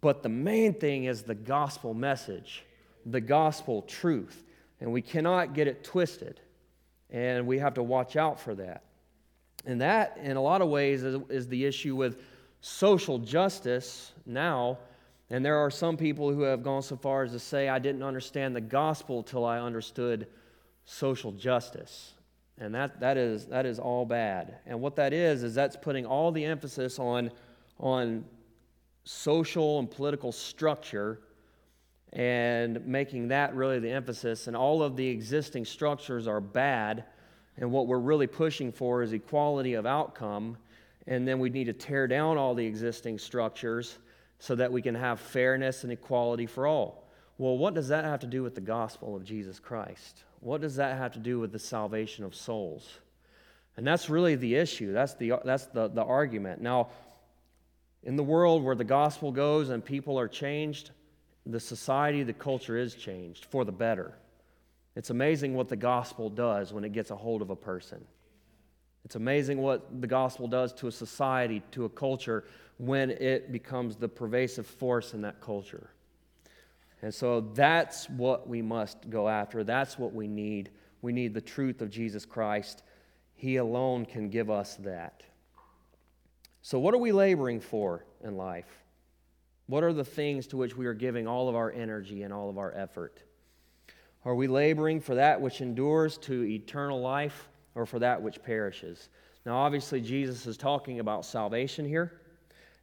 [0.00, 2.64] But the main thing is the gospel message,
[3.06, 4.44] the gospel truth.
[4.80, 6.40] And we cannot get it twisted.
[7.10, 8.84] And we have to watch out for that.
[9.64, 12.20] And that, in a lot of ways, is, is the issue with
[12.60, 14.78] social justice now
[15.30, 18.02] and there are some people who have gone so far as to say, I didn't
[18.02, 20.26] understand the gospel till I understood
[20.84, 22.14] social justice.
[22.58, 24.56] And that, that, is, that is all bad.
[24.66, 27.30] And what that is, is that's putting all the emphasis on,
[27.78, 28.24] on
[29.08, 31.18] social and political structure
[32.12, 34.48] and making that really the emphasis.
[34.48, 37.04] And all of the existing structures are bad.
[37.56, 40.58] And what we're really pushing for is equality of outcome.
[41.06, 43.96] And then we need to tear down all the existing structures
[44.40, 47.08] so that we can have fairness and equality for all.
[47.38, 50.24] Well, what does that have to do with the gospel of Jesus Christ?
[50.40, 52.98] What does that have to do with the salvation of souls?
[53.78, 54.92] And that's really the issue.
[54.92, 56.60] That's the, that's the, the argument.
[56.60, 56.90] Now,
[58.02, 60.90] in the world where the gospel goes and people are changed,
[61.46, 64.14] the society, the culture is changed for the better.
[64.96, 68.04] It's amazing what the gospel does when it gets a hold of a person.
[69.04, 72.44] It's amazing what the gospel does to a society, to a culture,
[72.78, 75.90] when it becomes the pervasive force in that culture.
[77.00, 79.64] And so that's what we must go after.
[79.64, 80.70] That's what we need.
[81.00, 82.82] We need the truth of Jesus Christ.
[83.34, 85.22] He alone can give us that.
[86.68, 88.84] So, what are we laboring for in life?
[89.68, 92.50] What are the things to which we are giving all of our energy and all
[92.50, 93.22] of our effort?
[94.26, 99.08] Are we laboring for that which endures to eternal life or for that which perishes?
[99.46, 102.20] Now, obviously, Jesus is talking about salvation here.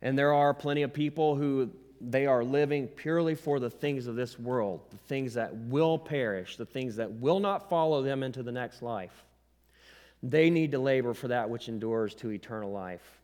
[0.02, 1.70] And there are plenty of people who
[2.02, 6.58] they are living purely for the things of this world, the things that will perish,
[6.58, 9.26] the things that will not follow them into the next life.
[10.24, 13.22] They need to labor for that which endures to eternal life.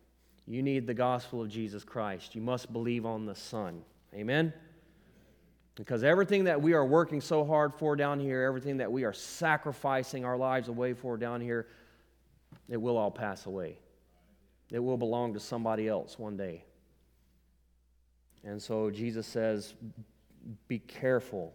[0.51, 2.35] You need the gospel of Jesus Christ.
[2.35, 3.83] You must believe on the Son.
[4.13, 4.51] Amen?
[5.75, 9.13] Because everything that we are working so hard for down here, everything that we are
[9.13, 11.67] sacrificing our lives away for down here,
[12.67, 13.77] it will all pass away.
[14.69, 16.65] It will belong to somebody else one day.
[18.43, 19.73] And so Jesus says,
[20.67, 21.53] Be careful,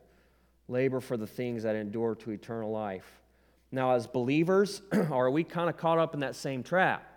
[0.68, 3.20] labor for the things that endure to eternal life.
[3.70, 4.80] Now, as believers,
[5.10, 7.12] are we kind of caught up in that same trap?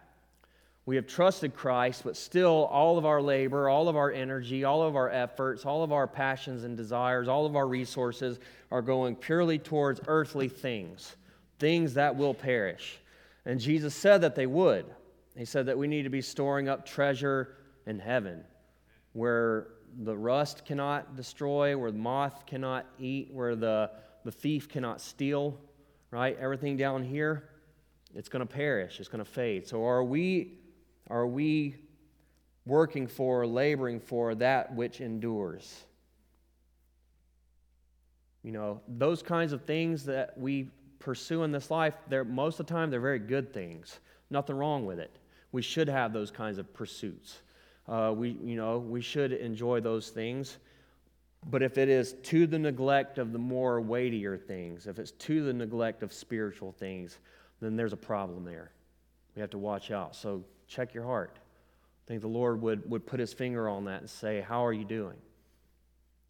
[0.89, 4.82] We have trusted Christ, but still, all of our labor, all of our energy, all
[4.82, 8.39] of our efforts, all of our passions and desires, all of our resources
[8.71, 11.15] are going purely towards earthly things,
[11.60, 12.97] things that will perish.
[13.45, 14.88] And Jesus said that they would.
[15.38, 18.43] He said that we need to be storing up treasure in heaven
[19.13, 23.91] where the rust cannot destroy, where the moth cannot eat, where the,
[24.23, 25.56] the thief cannot steal,
[26.10, 26.36] right?
[26.39, 27.47] Everything down here,
[28.15, 29.67] it's going to perish, it's going to fade.
[29.67, 30.56] So are we
[31.10, 31.76] are we
[32.65, 35.84] working for, laboring for that which endures?
[38.43, 40.69] You know, those kinds of things that we
[41.00, 44.00] pursue in this life, they're most of the time they're very good things.
[44.30, 45.17] Nothing wrong with it.
[45.52, 47.39] We should have those kinds of pursuits.
[47.88, 50.60] Uh, we, you know, we should enjoy those things.
[51.50, 55.43] But if it is to the neglect of the more weightier things, if it's to
[55.43, 57.17] the neglect of spiritual things,
[57.62, 58.72] then there's a problem there.
[59.36, 60.15] We have to watch out.
[60.15, 61.38] So check your heart.
[61.38, 64.73] I think the Lord would, would put his finger on that and say, How are
[64.73, 65.17] you doing?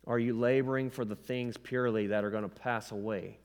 [0.08, 3.38] Are you laboring for the things purely that are going to pass away?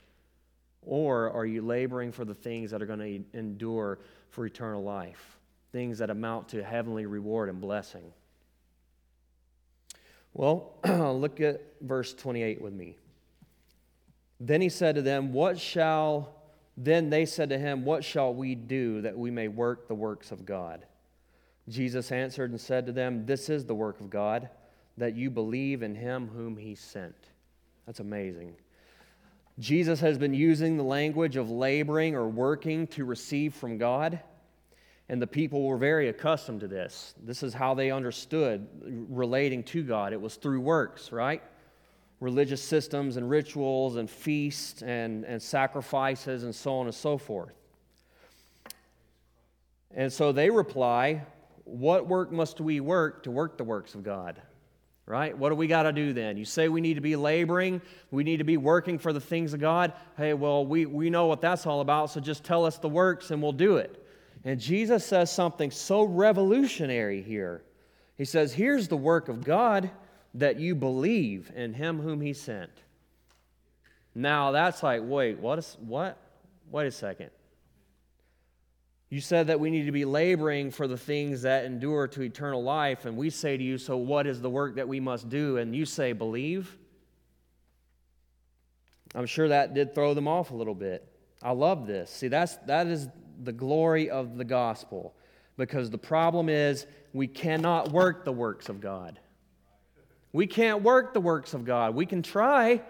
[0.81, 3.99] Or are you laboring for the things that are going to endure
[4.31, 5.35] for eternal life?
[5.75, 8.13] things that amount to heavenly reward and blessing.
[10.33, 12.97] Well, look at verse 28 with me.
[14.39, 16.37] Then he said to them, What shall,
[16.77, 20.33] then they said to him, What shall we do that we may work the works
[20.33, 20.85] of God?
[21.69, 24.49] Jesus answered and said to them, This is the work of God,
[24.97, 27.15] that you believe in him whom he sent.
[27.87, 28.55] That's amazing.
[29.59, 34.21] Jesus has been using the language of laboring or working to receive from God.
[35.09, 37.15] And the people were very accustomed to this.
[37.23, 40.13] This is how they understood relating to God.
[40.13, 41.43] It was through works, right?
[42.21, 47.55] Religious systems and rituals and feasts and, and sacrifices and so on and so forth.
[49.95, 51.23] And so they reply,
[51.65, 54.41] What work must we work to work the works of God?
[55.07, 55.37] Right?
[55.37, 56.39] What do we got to do then?
[56.39, 59.53] You say we need to be laboring, we need to be working for the things
[59.53, 59.93] of God.
[60.17, 63.31] Hey, well, we, we know what that's all about, so just tell us the works
[63.31, 64.03] and we'll do it.
[64.45, 67.63] And Jesus says something so revolutionary here.
[68.17, 69.91] He says, Here's the work of God
[70.35, 72.71] that you believe in him whom he sent.
[74.15, 76.19] Now that's like, wait, what is what?
[76.71, 77.31] Wait a second.
[79.11, 82.63] You said that we need to be laboring for the things that endure to eternal
[82.63, 85.59] life, and we say to you, So what is the work that we must do?
[85.59, 86.77] And you say, Believe.
[89.15, 91.09] I'm sure that did throw them off a little bit.
[91.41, 92.11] I love this.
[92.11, 93.09] See, that's that is
[93.43, 95.15] the glory of the gospel
[95.57, 99.21] because the problem is we cannot work the works of God.
[100.35, 101.95] We can't work the works of God.
[101.95, 102.83] We can try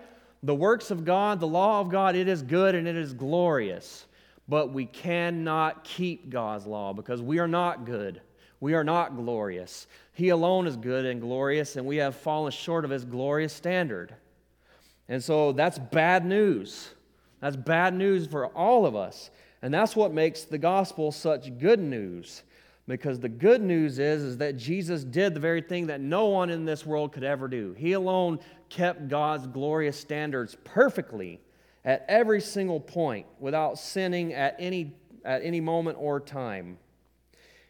[0.43, 4.07] the works of God, the law of God, it is good and it is glorious.
[4.49, 8.23] But we cannot keep God's law because we are not good.
[8.61, 9.87] We are not glorious.
[10.15, 14.15] He alone is good and glorious, and we have fallen short of His glorious standard.
[15.11, 16.89] And so that's bad news.
[17.41, 19.31] That's bad news for all of us.
[19.61, 22.43] And that's what makes the gospel such good news.
[22.87, 26.51] Because the good news is, is that Jesus did the very thing that no one
[26.51, 27.75] in this world could ever do.
[27.79, 31.41] He alone kept God's glorious standards perfectly
[31.85, 34.95] at every single point without sinning at any,
[35.25, 36.77] at any moment or time.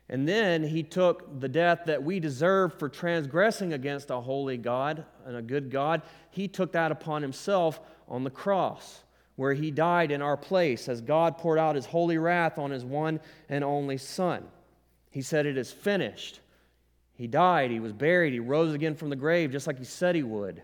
[0.08, 5.04] And then he took the death that we deserve for transgressing against a holy God
[5.24, 9.04] and a good God, he took that upon himself on the cross
[9.36, 12.84] where he died in our place as God poured out his holy wrath on his
[12.84, 14.44] one and only Son.
[15.14, 16.40] He said, It is finished.
[17.16, 20.16] He died, he was buried, he rose again from the grave just like he said
[20.16, 20.60] he would.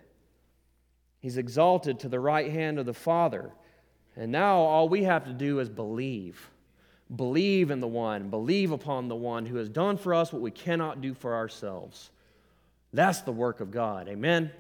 [1.21, 3.53] He's exalted to the right hand of the Father.
[4.17, 6.51] And now all we have to do is believe.
[7.15, 10.51] Believe in the one, believe upon the one who has done for us what we
[10.51, 12.11] cannot do for ourselves.
[12.93, 14.09] That's the work of God.
[14.09, 14.43] Amen?
[14.43, 14.53] Amen.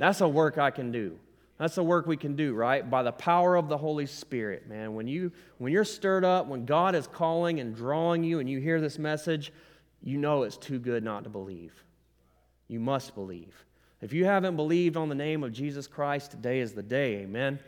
[0.00, 1.16] That's a work I can do.
[1.58, 2.88] That's the work we can do, right?
[2.88, 4.94] By the power of the Holy Spirit, man.
[4.94, 8.60] When you when you're stirred up, when God is calling and drawing you and you
[8.60, 9.52] hear this message,
[10.00, 11.72] you know it's too good not to believe.
[12.68, 13.64] You must believe.
[14.00, 17.16] If you haven't believed on the name of Jesus Christ, today is the day.
[17.22, 17.58] Amen.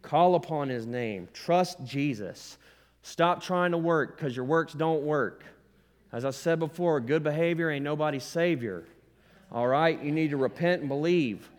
[0.00, 1.28] Call upon his name.
[1.34, 2.56] Trust Jesus.
[3.02, 5.44] Stop trying to work because your works don't work.
[6.12, 8.84] As I said before, good behavior ain't nobody's savior.
[9.52, 10.02] All right?
[10.02, 11.50] You need to repent and believe.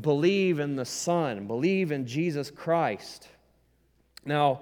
[0.00, 3.28] Believe in the Son, believe in Jesus Christ.
[4.24, 4.60] Now,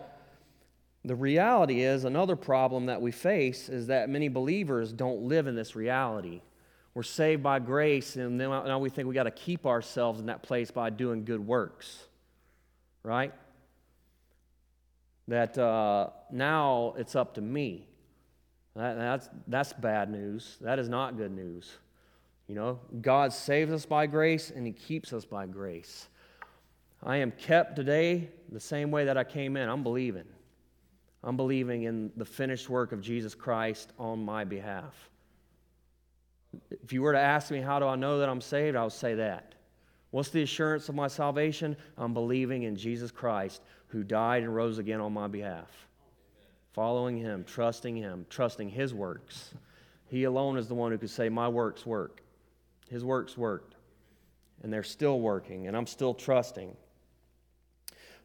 [1.05, 5.55] the reality is another problem that we face is that many believers don't live in
[5.55, 6.41] this reality.
[6.95, 10.43] We're saved by grace, and now we think we got to keep ourselves in that
[10.43, 12.07] place by doing good works,
[13.03, 13.35] right?
[15.26, 17.89] That uh, now it's up to me.
[18.76, 20.57] That, that's, that's bad news.
[20.61, 21.70] That is not good news.
[22.49, 26.09] You know, God saves us by grace and He keeps us by grace.
[27.03, 29.68] I am kept today the same way that I came in.
[29.68, 30.24] I'm believing.
[31.22, 34.95] I'm believing in the finished work of Jesus Christ on my behalf.
[36.70, 38.76] If you were to ask me, how do I know that I'm saved?
[38.76, 39.55] I would say that.
[40.11, 41.76] What's the assurance of my salvation?
[41.97, 45.70] I'm believing in Jesus Christ who died and rose again on my behalf.
[46.72, 49.55] Following Him, trusting Him, trusting His works.
[50.07, 52.23] He alone is the one who could say, My works work.
[52.89, 53.74] His works worked,
[54.62, 56.76] and they're still working, and I'm still trusting.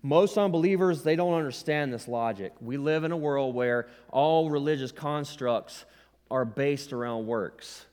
[0.02, 2.54] Most unbelievers, they don't understand this logic.
[2.62, 5.86] We live in a world where all religious constructs
[6.32, 7.86] are based around works.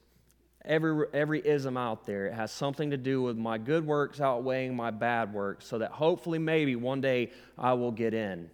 [0.64, 4.75] Every, every ism out there it has something to do with my good works outweighing
[4.75, 8.51] my bad works, so that hopefully, maybe one day I will get in.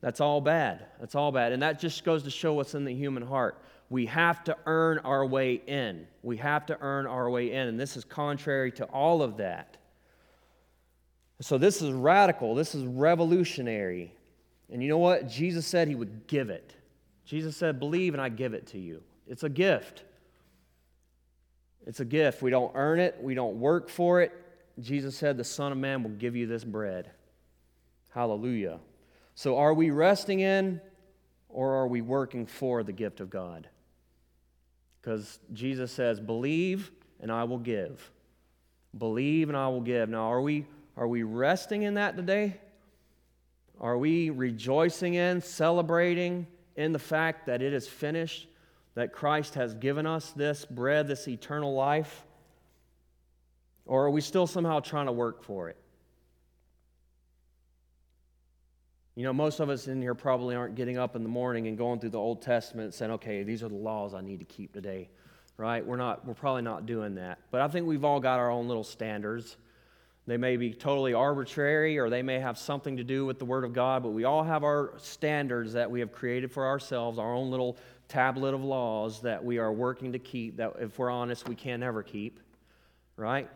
[0.00, 0.86] That's all bad.
[1.00, 1.52] That's all bad.
[1.52, 3.62] And that just goes to show what's in the human heart
[3.94, 6.04] we have to earn our way in.
[6.24, 7.68] We have to earn our way in.
[7.68, 9.76] And this is contrary to all of that.
[11.40, 12.56] So, this is radical.
[12.56, 14.12] This is revolutionary.
[14.68, 15.28] And you know what?
[15.28, 16.74] Jesus said he would give it.
[17.24, 19.00] Jesus said, Believe and I give it to you.
[19.28, 20.02] It's a gift.
[21.86, 22.42] It's a gift.
[22.42, 24.32] We don't earn it, we don't work for it.
[24.80, 27.12] Jesus said, The Son of Man will give you this bread.
[28.10, 28.80] Hallelujah.
[29.36, 30.80] So, are we resting in
[31.48, 33.68] or are we working for the gift of God?
[35.04, 36.90] Because Jesus says, Believe
[37.20, 38.10] and I will give.
[38.96, 40.08] Believe and I will give.
[40.08, 40.64] Now, are we,
[40.96, 42.56] are we resting in that today?
[43.80, 46.46] Are we rejoicing in, celebrating
[46.76, 48.48] in the fact that it is finished,
[48.94, 52.24] that Christ has given us this bread, this eternal life?
[53.84, 55.76] Or are we still somehow trying to work for it?
[59.16, 61.78] You know, most of us in here probably aren't getting up in the morning and
[61.78, 64.44] going through the Old Testament and saying, okay, these are the laws I need to
[64.44, 65.08] keep today,
[65.56, 65.86] right?
[65.86, 67.38] We're, not, we're probably not doing that.
[67.52, 69.56] But I think we've all got our own little standards.
[70.26, 73.62] They may be totally arbitrary or they may have something to do with the Word
[73.62, 77.34] of God, but we all have our standards that we have created for ourselves, our
[77.34, 77.76] own little
[78.08, 81.80] tablet of laws that we are working to keep, that if we're honest, we can
[81.80, 82.40] never keep,
[83.16, 83.48] right?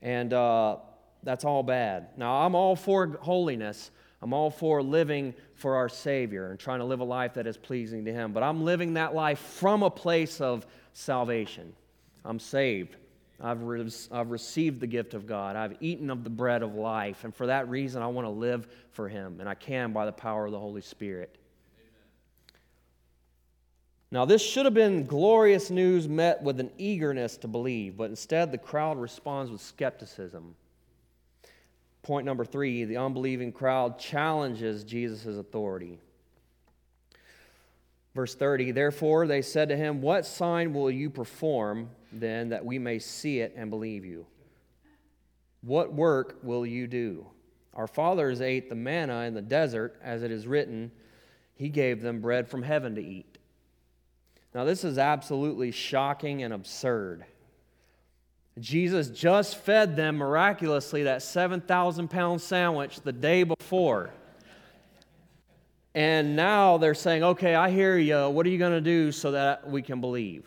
[0.00, 0.76] And uh,
[1.24, 2.08] that's all bad.
[2.16, 3.90] Now, I'm all for holiness.
[4.22, 7.56] I'm all for living for our Savior and trying to live a life that is
[7.56, 8.32] pleasing to Him.
[8.32, 11.74] But I'm living that life from a place of salvation.
[12.24, 12.96] I'm saved.
[13.40, 15.56] I've, re- I've received the gift of God.
[15.56, 17.24] I've eaten of the bread of life.
[17.24, 19.40] And for that reason, I want to live for Him.
[19.40, 21.36] And I can by the power of the Holy Spirit.
[21.78, 22.60] Amen.
[24.10, 28.50] Now, this should have been glorious news met with an eagerness to believe, but instead
[28.50, 30.54] the crowd responds with skepticism.
[32.06, 35.98] Point number three the unbelieving crowd challenges Jesus' authority.
[38.14, 42.78] Verse 30 Therefore they said to him, What sign will you perform then that we
[42.78, 44.24] may see it and believe you?
[45.62, 47.26] What work will you do?
[47.74, 50.92] Our fathers ate the manna in the desert, as it is written,
[51.56, 53.36] He gave them bread from heaven to eat.
[54.54, 57.24] Now, this is absolutely shocking and absurd.
[58.58, 64.10] Jesus just fed them miraculously that 7,000 pound sandwich the day before.
[65.94, 68.28] And now they're saying, okay, I hear you.
[68.28, 70.46] What are you going to do so that we can believe?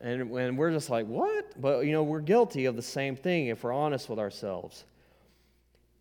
[0.00, 1.60] And, and we're just like, what?
[1.60, 4.84] But, you know, we're guilty of the same thing if we're honest with ourselves.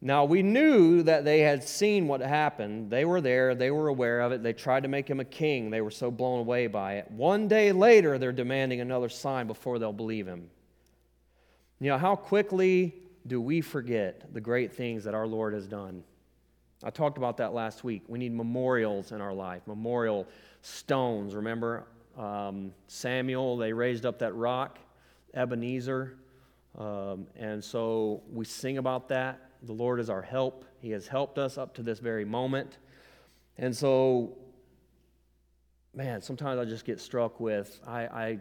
[0.02, 2.90] Now, we knew that they had seen what happened.
[2.90, 4.42] They were there, they were aware of it.
[4.42, 5.70] They tried to make him a king.
[5.70, 7.12] They were so blown away by it.
[7.12, 10.50] One day later, they're demanding another sign before they'll believe him.
[11.82, 12.94] You know, how quickly
[13.28, 16.04] do we forget the great things that our Lord has done?
[16.82, 18.04] I talked about that last week.
[18.08, 20.28] We need memorials in our life, memorial
[20.62, 21.36] stones.
[21.36, 21.86] Remember
[22.18, 24.80] um, Samuel, they raised up that rock,
[25.34, 26.16] Ebenezer
[26.78, 29.49] Um, and so we sing about that.
[29.64, 30.66] The Lord is our help.
[30.82, 32.78] He has helped us up to this very moment.
[33.58, 34.38] And so,
[35.94, 38.40] man, sometimes I just get struck with I, I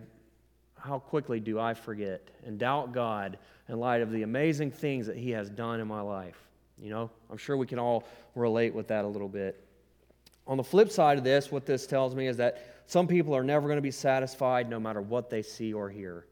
[0.78, 3.38] how quickly do I forget and doubt God
[3.68, 6.38] in light of the amazing things that He has done in my life?
[6.80, 8.04] You know, I'm sure we can all
[8.34, 9.64] relate with that a little bit.
[10.46, 13.42] On the flip side of this, what this tells me is that some people are
[13.42, 16.26] never going to be satisfied no matter what they see or hear.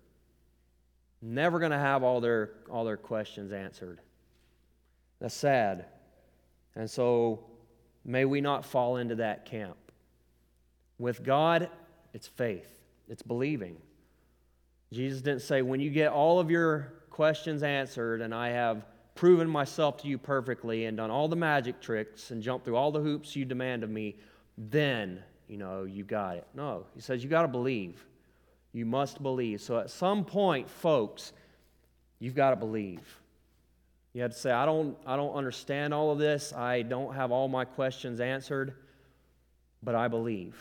[1.21, 4.01] Never going to have all their, all their questions answered.
[5.21, 5.87] That's sad.
[6.75, 7.45] And so
[8.05, 9.77] may we not fall into that camp.
[10.99, 11.69] With God,
[12.15, 13.77] it's faith, it's believing.
[14.93, 19.49] Jesus didn't say, when you get all of your questions answered and I have proven
[19.49, 23.01] myself to you perfectly and done all the magic tricks and jumped through all the
[23.01, 24.17] hoops you demand of me,
[24.57, 26.47] then, you know, you got it.
[26.55, 28.05] No, he says you got to believe.
[28.73, 29.61] You must believe.
[29.63, 31.33] So at some point, folks,
[32.19, 33.19] you've got to believe.
[34.17, 36.55] You have to say, I don't, I don't understand all of this.
[36.55, 38.73] I don't have all my questions answered,
[39.83, 40.57] but I believe.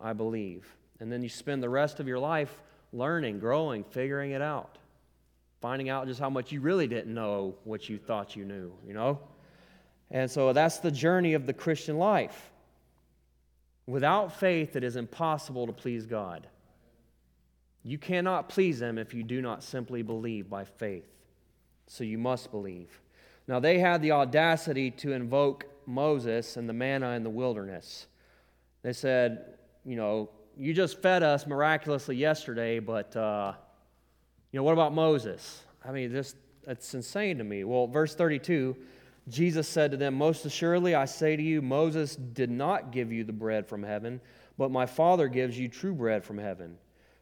[0.00, 0.64] I believe.
[1.00, 2.62] And then you spend the rest of your life
[2.92, 4.78] learning, growing, figuring it out,
[5.60, 8.94] finding out just how much you really didn't know what you thought you knew, you
[8.94, 9.18] know?
[10.12, 12.52] And so that's the journey of the Christian life.
[13.88, 16.46] Without faith, it is impossible to please God.
[17.82, 21.17] You cannot please Him if you do not simply believe by faith.
[21.88, 23.00] So you must believe.
[23.48, 28.06] Now, they had the audacity to invoke Moses and the manna in the wilderness.
[28.82, 33.54] They said, you know, you just fed us miraculously yesterday, but, uh,
[34.52, 35.62] you know, what about Moses?
[35.84, 36.34] I mean, this,
[36.66, 37.64] it's insane to me.
[37.64, 38.76] Well, verse 32
[39.28, 43.24] Jesus said to them, Most assuredly, I say to you, Moses did not give you
[43.24, 44.20] the bread from heaven,
[44.56, 46.78] but my Father gives you true bread from heaven.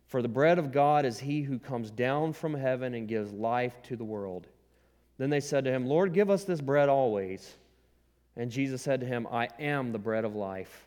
[0.06, 3.82] For the bread of God is he who comes down from heaven and gives life
[3.84, 4.46] to the world.
[5.18, 7.56] Then they said to him, Lord, give us this bread always.
[8.36, 10.86] And Jesus said to him, I am the bread of life.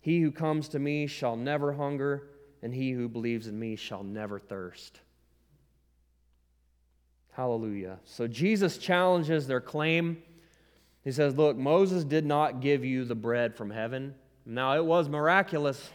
[0.00, 2.24] He who comes to me shall never hunger,
[2.62, 5.00] and he who believes in me shall never thirst.
[7.32, 7.98] Hallelujah.
[8.04, 10.22] So Jesus challenges their claim.
[11.04, 14.14] He says, Look, Moses did not give you the bread from heaven.
[14.44, 15.90] Now, it was miraculous,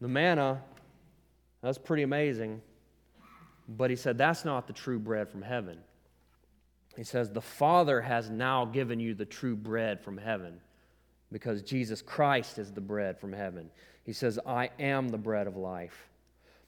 [0.00, 0.62] the manna.
[1.62, 2.60] That's pretty amazing.
[3.68, 5.78] But he said, That's not the true bread from heaven.
[6.98, 10.60] He says, The Father has now given you the true bread from heaven
[11.30, 13.70] because Jesus Christ is the bread from heaven.
[14.02, 16.08] He says, I am the bread of life.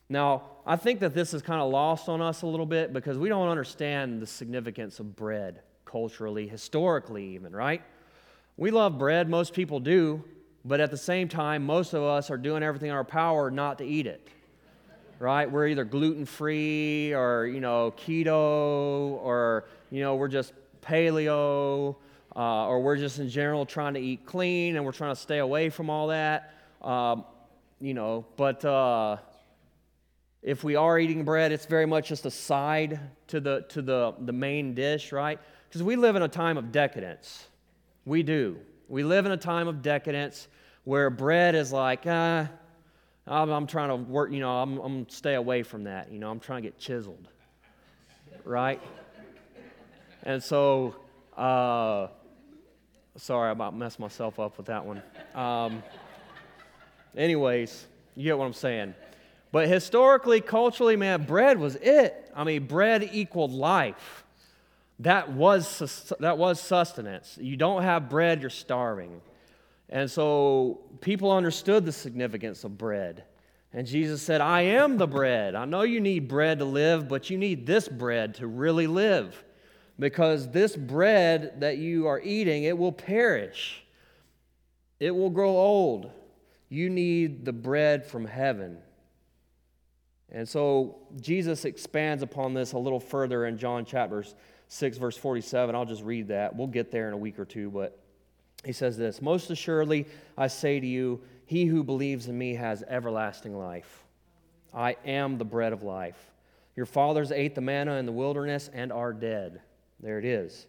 [0.09, 3.18] Now, I think that this is kind of lost on us a little bit because
[3.18, 7.83] we don't understand the significance of bread culturally, historically, even, right?
[8.57, 10.22] We love bread, most people do,
[10.64, 13.78] but at the same time, most of us are doing everything in our power not
[13.78, 14.28] to eat it.
[15.21, 15.49] Right?
[15.49, 21.95] We're either gluten free or, you know, keto or, you know, we're just paleo
[22.35, 25.39] uh, or we're just in general trying to eat clean and we're trying to stay
[25.39, 26.55] away from all that.
[26.81, 27.25] Um,
[27.83, 29.18] you know, but uh,
[30.43, 34.14] if we are eating bread, it's very much just a side to the, to the,
[34.21, 35.39] the main dish, right?
[35.68, 37.47] Because we live in a time of decadence.
[38.07, 38.59] We do.
[38.89, 40.49] We live in a time of decadence
[40.85, 42.49] where bread is like, ah,
[43.31, 46.12] I'm, I'm trying to work, you know, I'm, I'm stay away from that.
[46.12, 47.28] You know, I'm trying to get chiseled,
[48.45, 48.83] right?
[50.24, 50.97] And so,
[51.37, 52.09] uh,
[53.16, 55.03] Sorry, I about messed myself up with that one.
[55.35, 55.83] Um,
[57.16, 58.95] anyways, you get what I'm saying.
[59.53, 62.31] But historically, culturally, man, bread was it.
[62.35, 64.24] I mean, bread equaled life.
[65.01, 67.37] That was, that was sustenance.
[67.41, 69.20] You don't have bread, you're starving.
[69.91, 73.24] And so people understood the significance of bread.
[73.72, 75.55] And Jesus said, I am the bread.
[75.55, 79.45] I know you need bread to live, but you need this bread to really live
[79.99, 83.84] because this bread that you are eating, it will perish.
[84.99, 86.11] It will grow old.
[86.68, 88.78] You need the bread from heaven.
[90.32, 94.24] And so Jesus expands upon this a little further in John chapter
[94.68, 95.74] 6, verse 47.
[95.74, 96.55] I'll just read that.
[96.55, 98.00] We'll get there in a week or two, but
[98.65, 100.07] he says this Most assuredly,
[100.37, 104.05] I say to you, he who believes in me has everlasting life.
[104.73, 106.31] I am the bread of life.
[106.77, 109.61] Your fathers ate the manna in the wilderness and are dead.
[109.99, 110.67] There it is.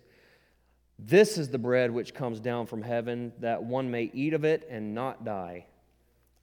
[0.98, 4.68] This is the bread which comes down from heaven, that one may eat of it
[4.70, 5.66] and not die.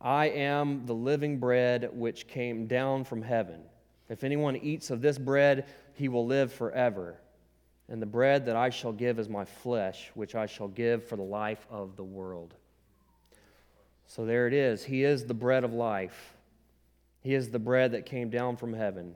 [0.01, 3.61] I am the living bread which came down from heaven.
[4.09, 7.19] If anyone eats of this bread, he will live forever.
[7.89, 11.17] And the bread that I shall give is my flesh, which I shall give for
[11.17, 12.55] the life of the world.
[14.07, 14.85] So there it is.
[14.85, 16.35] He is the bread of life.
[17.21, 19.15] He is the bread that came down from heaven.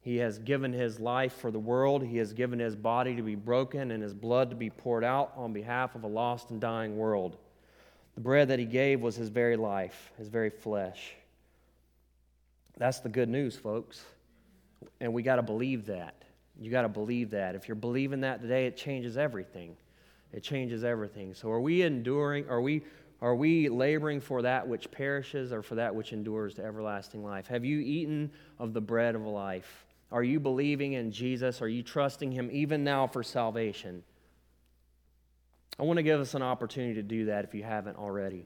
[0.00, 2.04] He has given his life for the world.
[2.04, 5.32] He has given his body to be broken and his blood to be poured out
[5.36, 7.36] on behalf of a lost and dying world.
[8.14, 11.14] The bread that he gave was his very life, his very flesh.
[12.76, 14.04] That's the good news, folks.
[15.00, 16.14] And we got to believe that.
[16.60, 17.54] You got to believe that.
[17.54, 19.76] If you're believing that today, it changes everything.
[20.32, 21.34] It changes everything.
[21.34, 22.82] So are we enduring, are we
[23.24, 27.46] are we laboring for that which perishes or for that which endures to everlasting life?
[27.46, 29.86] Have you eaten of the bread of life?
[30.12, 31.62] Are you believing in Jesus?
[31.62, 34.02] Are you trusting Him even now for salvation?
[35.78, 38.44] I want to give us an opportunity to do that if you haven't already.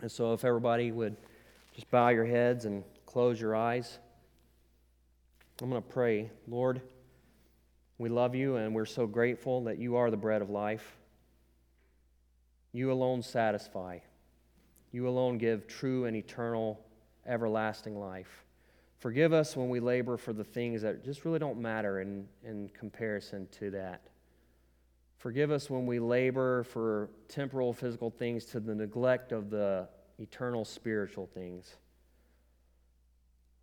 [0.00, 1.16] And so, if everybody would
[1.74, 3.98] just bow your heads and close your eyes,
[5.60, 6.30] I'm going to pray.
[6.46, 6.80] Lord,
[8.00, 10.96] we love you and we're so grateful that you are the bread of life.
[12.72, 13.98] You alone satisfy.
[14.90, 16.80] You alone give true and eternal,
[17.26, 18.46] everlasting life.
[19.00, 22.70] Forgive us when we labor for the things that just really don't matter in, in
[22.70, 24.00] comparison to that.
[25.18, 29.86] Forgive us when we labor for temporal, physical things to the neglect of the
[30.18, 31.76] eternal, spiritual things.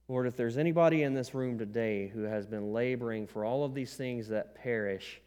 [0.09, 3.73] Lord, if there's anybody in this room today who has been laboring for all of
[3.73, 5.21] these things that perish,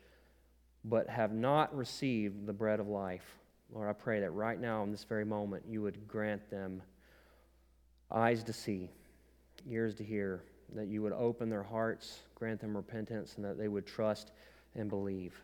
[0.85, 3.37] but have not received the bread of life,
[3.73, 6.83] Lord, I pray that right now, in this very moment, you would grant them
[8.11, 8.91] eyes to see
[9.69, 10.43] ears to hear,
[10.75, 14.33] that you would open their hearts, grant them repentance, and that they would trust
[14.75, 15.39] and believe.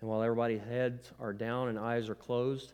[0.00, 2.72] And while everybody's heads are down and eyes are closed,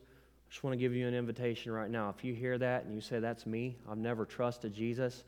[0.50, 2.12] just want to give you an invitation right now.
[2.16, 5.24] If you hear that and you say, That's me, I've never trusted Jesus,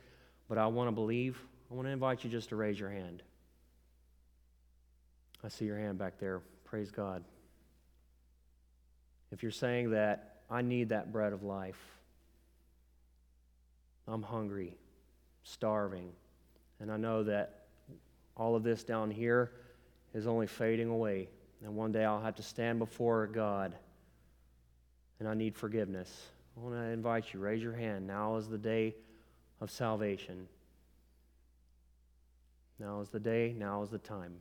[0.48, 1.38] but I want to believe,
[1.70, 3.22] I want to invite you just to raise your hand.
[5.44, 6.40] I see your hand back there.
[6.64, 7.24] Praise God.
[9.30, 11.78] If you're saying that, I need that bread of life.
[14.06, 14.76] I'm hungry,
[15.42, 16.10] starving,
[16.80, 17.66] and I know that
[18.36, 19.52] all of this down here
[20.14, 21.28] is only fading away.
[21.62, 23.74] And one day I'll have to stand before God
[25.18, 26.28] and I need forgiveness.
[26.56, 28.06] I want to invite you, raise your hand.
[28.06, 28.94] Now is the day
[29.60, 30.48] of salvation.
[32.78, 34.34] Now is the day, now is the time.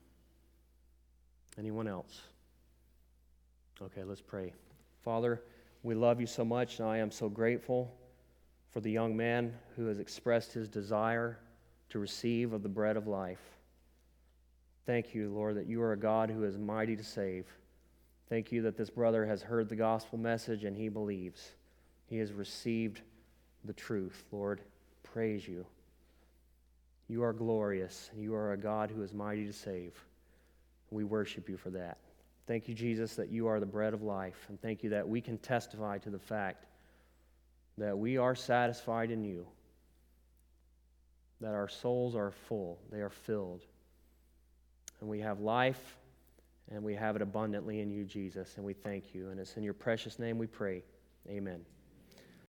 [1.57, 2.21] Anyone else?
[3.81, 4.53] Okay, let's pray.
[5.03, 5.41] Father,
[5.83, 7.93] we love you so much, and I am so grateful
[8.69, 11.39] for the young man who has expressed his desire
[11.89, 13.41] to receive of the bread of life.
[14.85, 17.45] Thank you, Lord, that you are a God who is mighty to save.
[18.29, 21.51] Thank you that this brother has heard the gospel message and he believes.
[22.07, 23.01] He has received
[23.63, 24.61] the truth, Lord.
[25.03, 25.65] Praise you.
[27.07, 28.09] You are glorious.
[28.17, 29.93] You are a God who is mighty to save.
[30.91, 31.97] We worship you for that.
[32.47, 34.45] Thank you, Jesus, that you are the bread of life.
[34.49, 36.65] And thank you that we can testify to the fact
[37.77, 39.45] that we are satisfied in you,
[41.39, 43.61] that our souls are full, they are filled,
[44.99, 45.97] and we have life
[46.71, 49.29] and we have it abundantly in you, Jesus, and we thank you.
[49.29, 50.83] And it's in your precious name we pray.
[51.29, 51.76] Amen.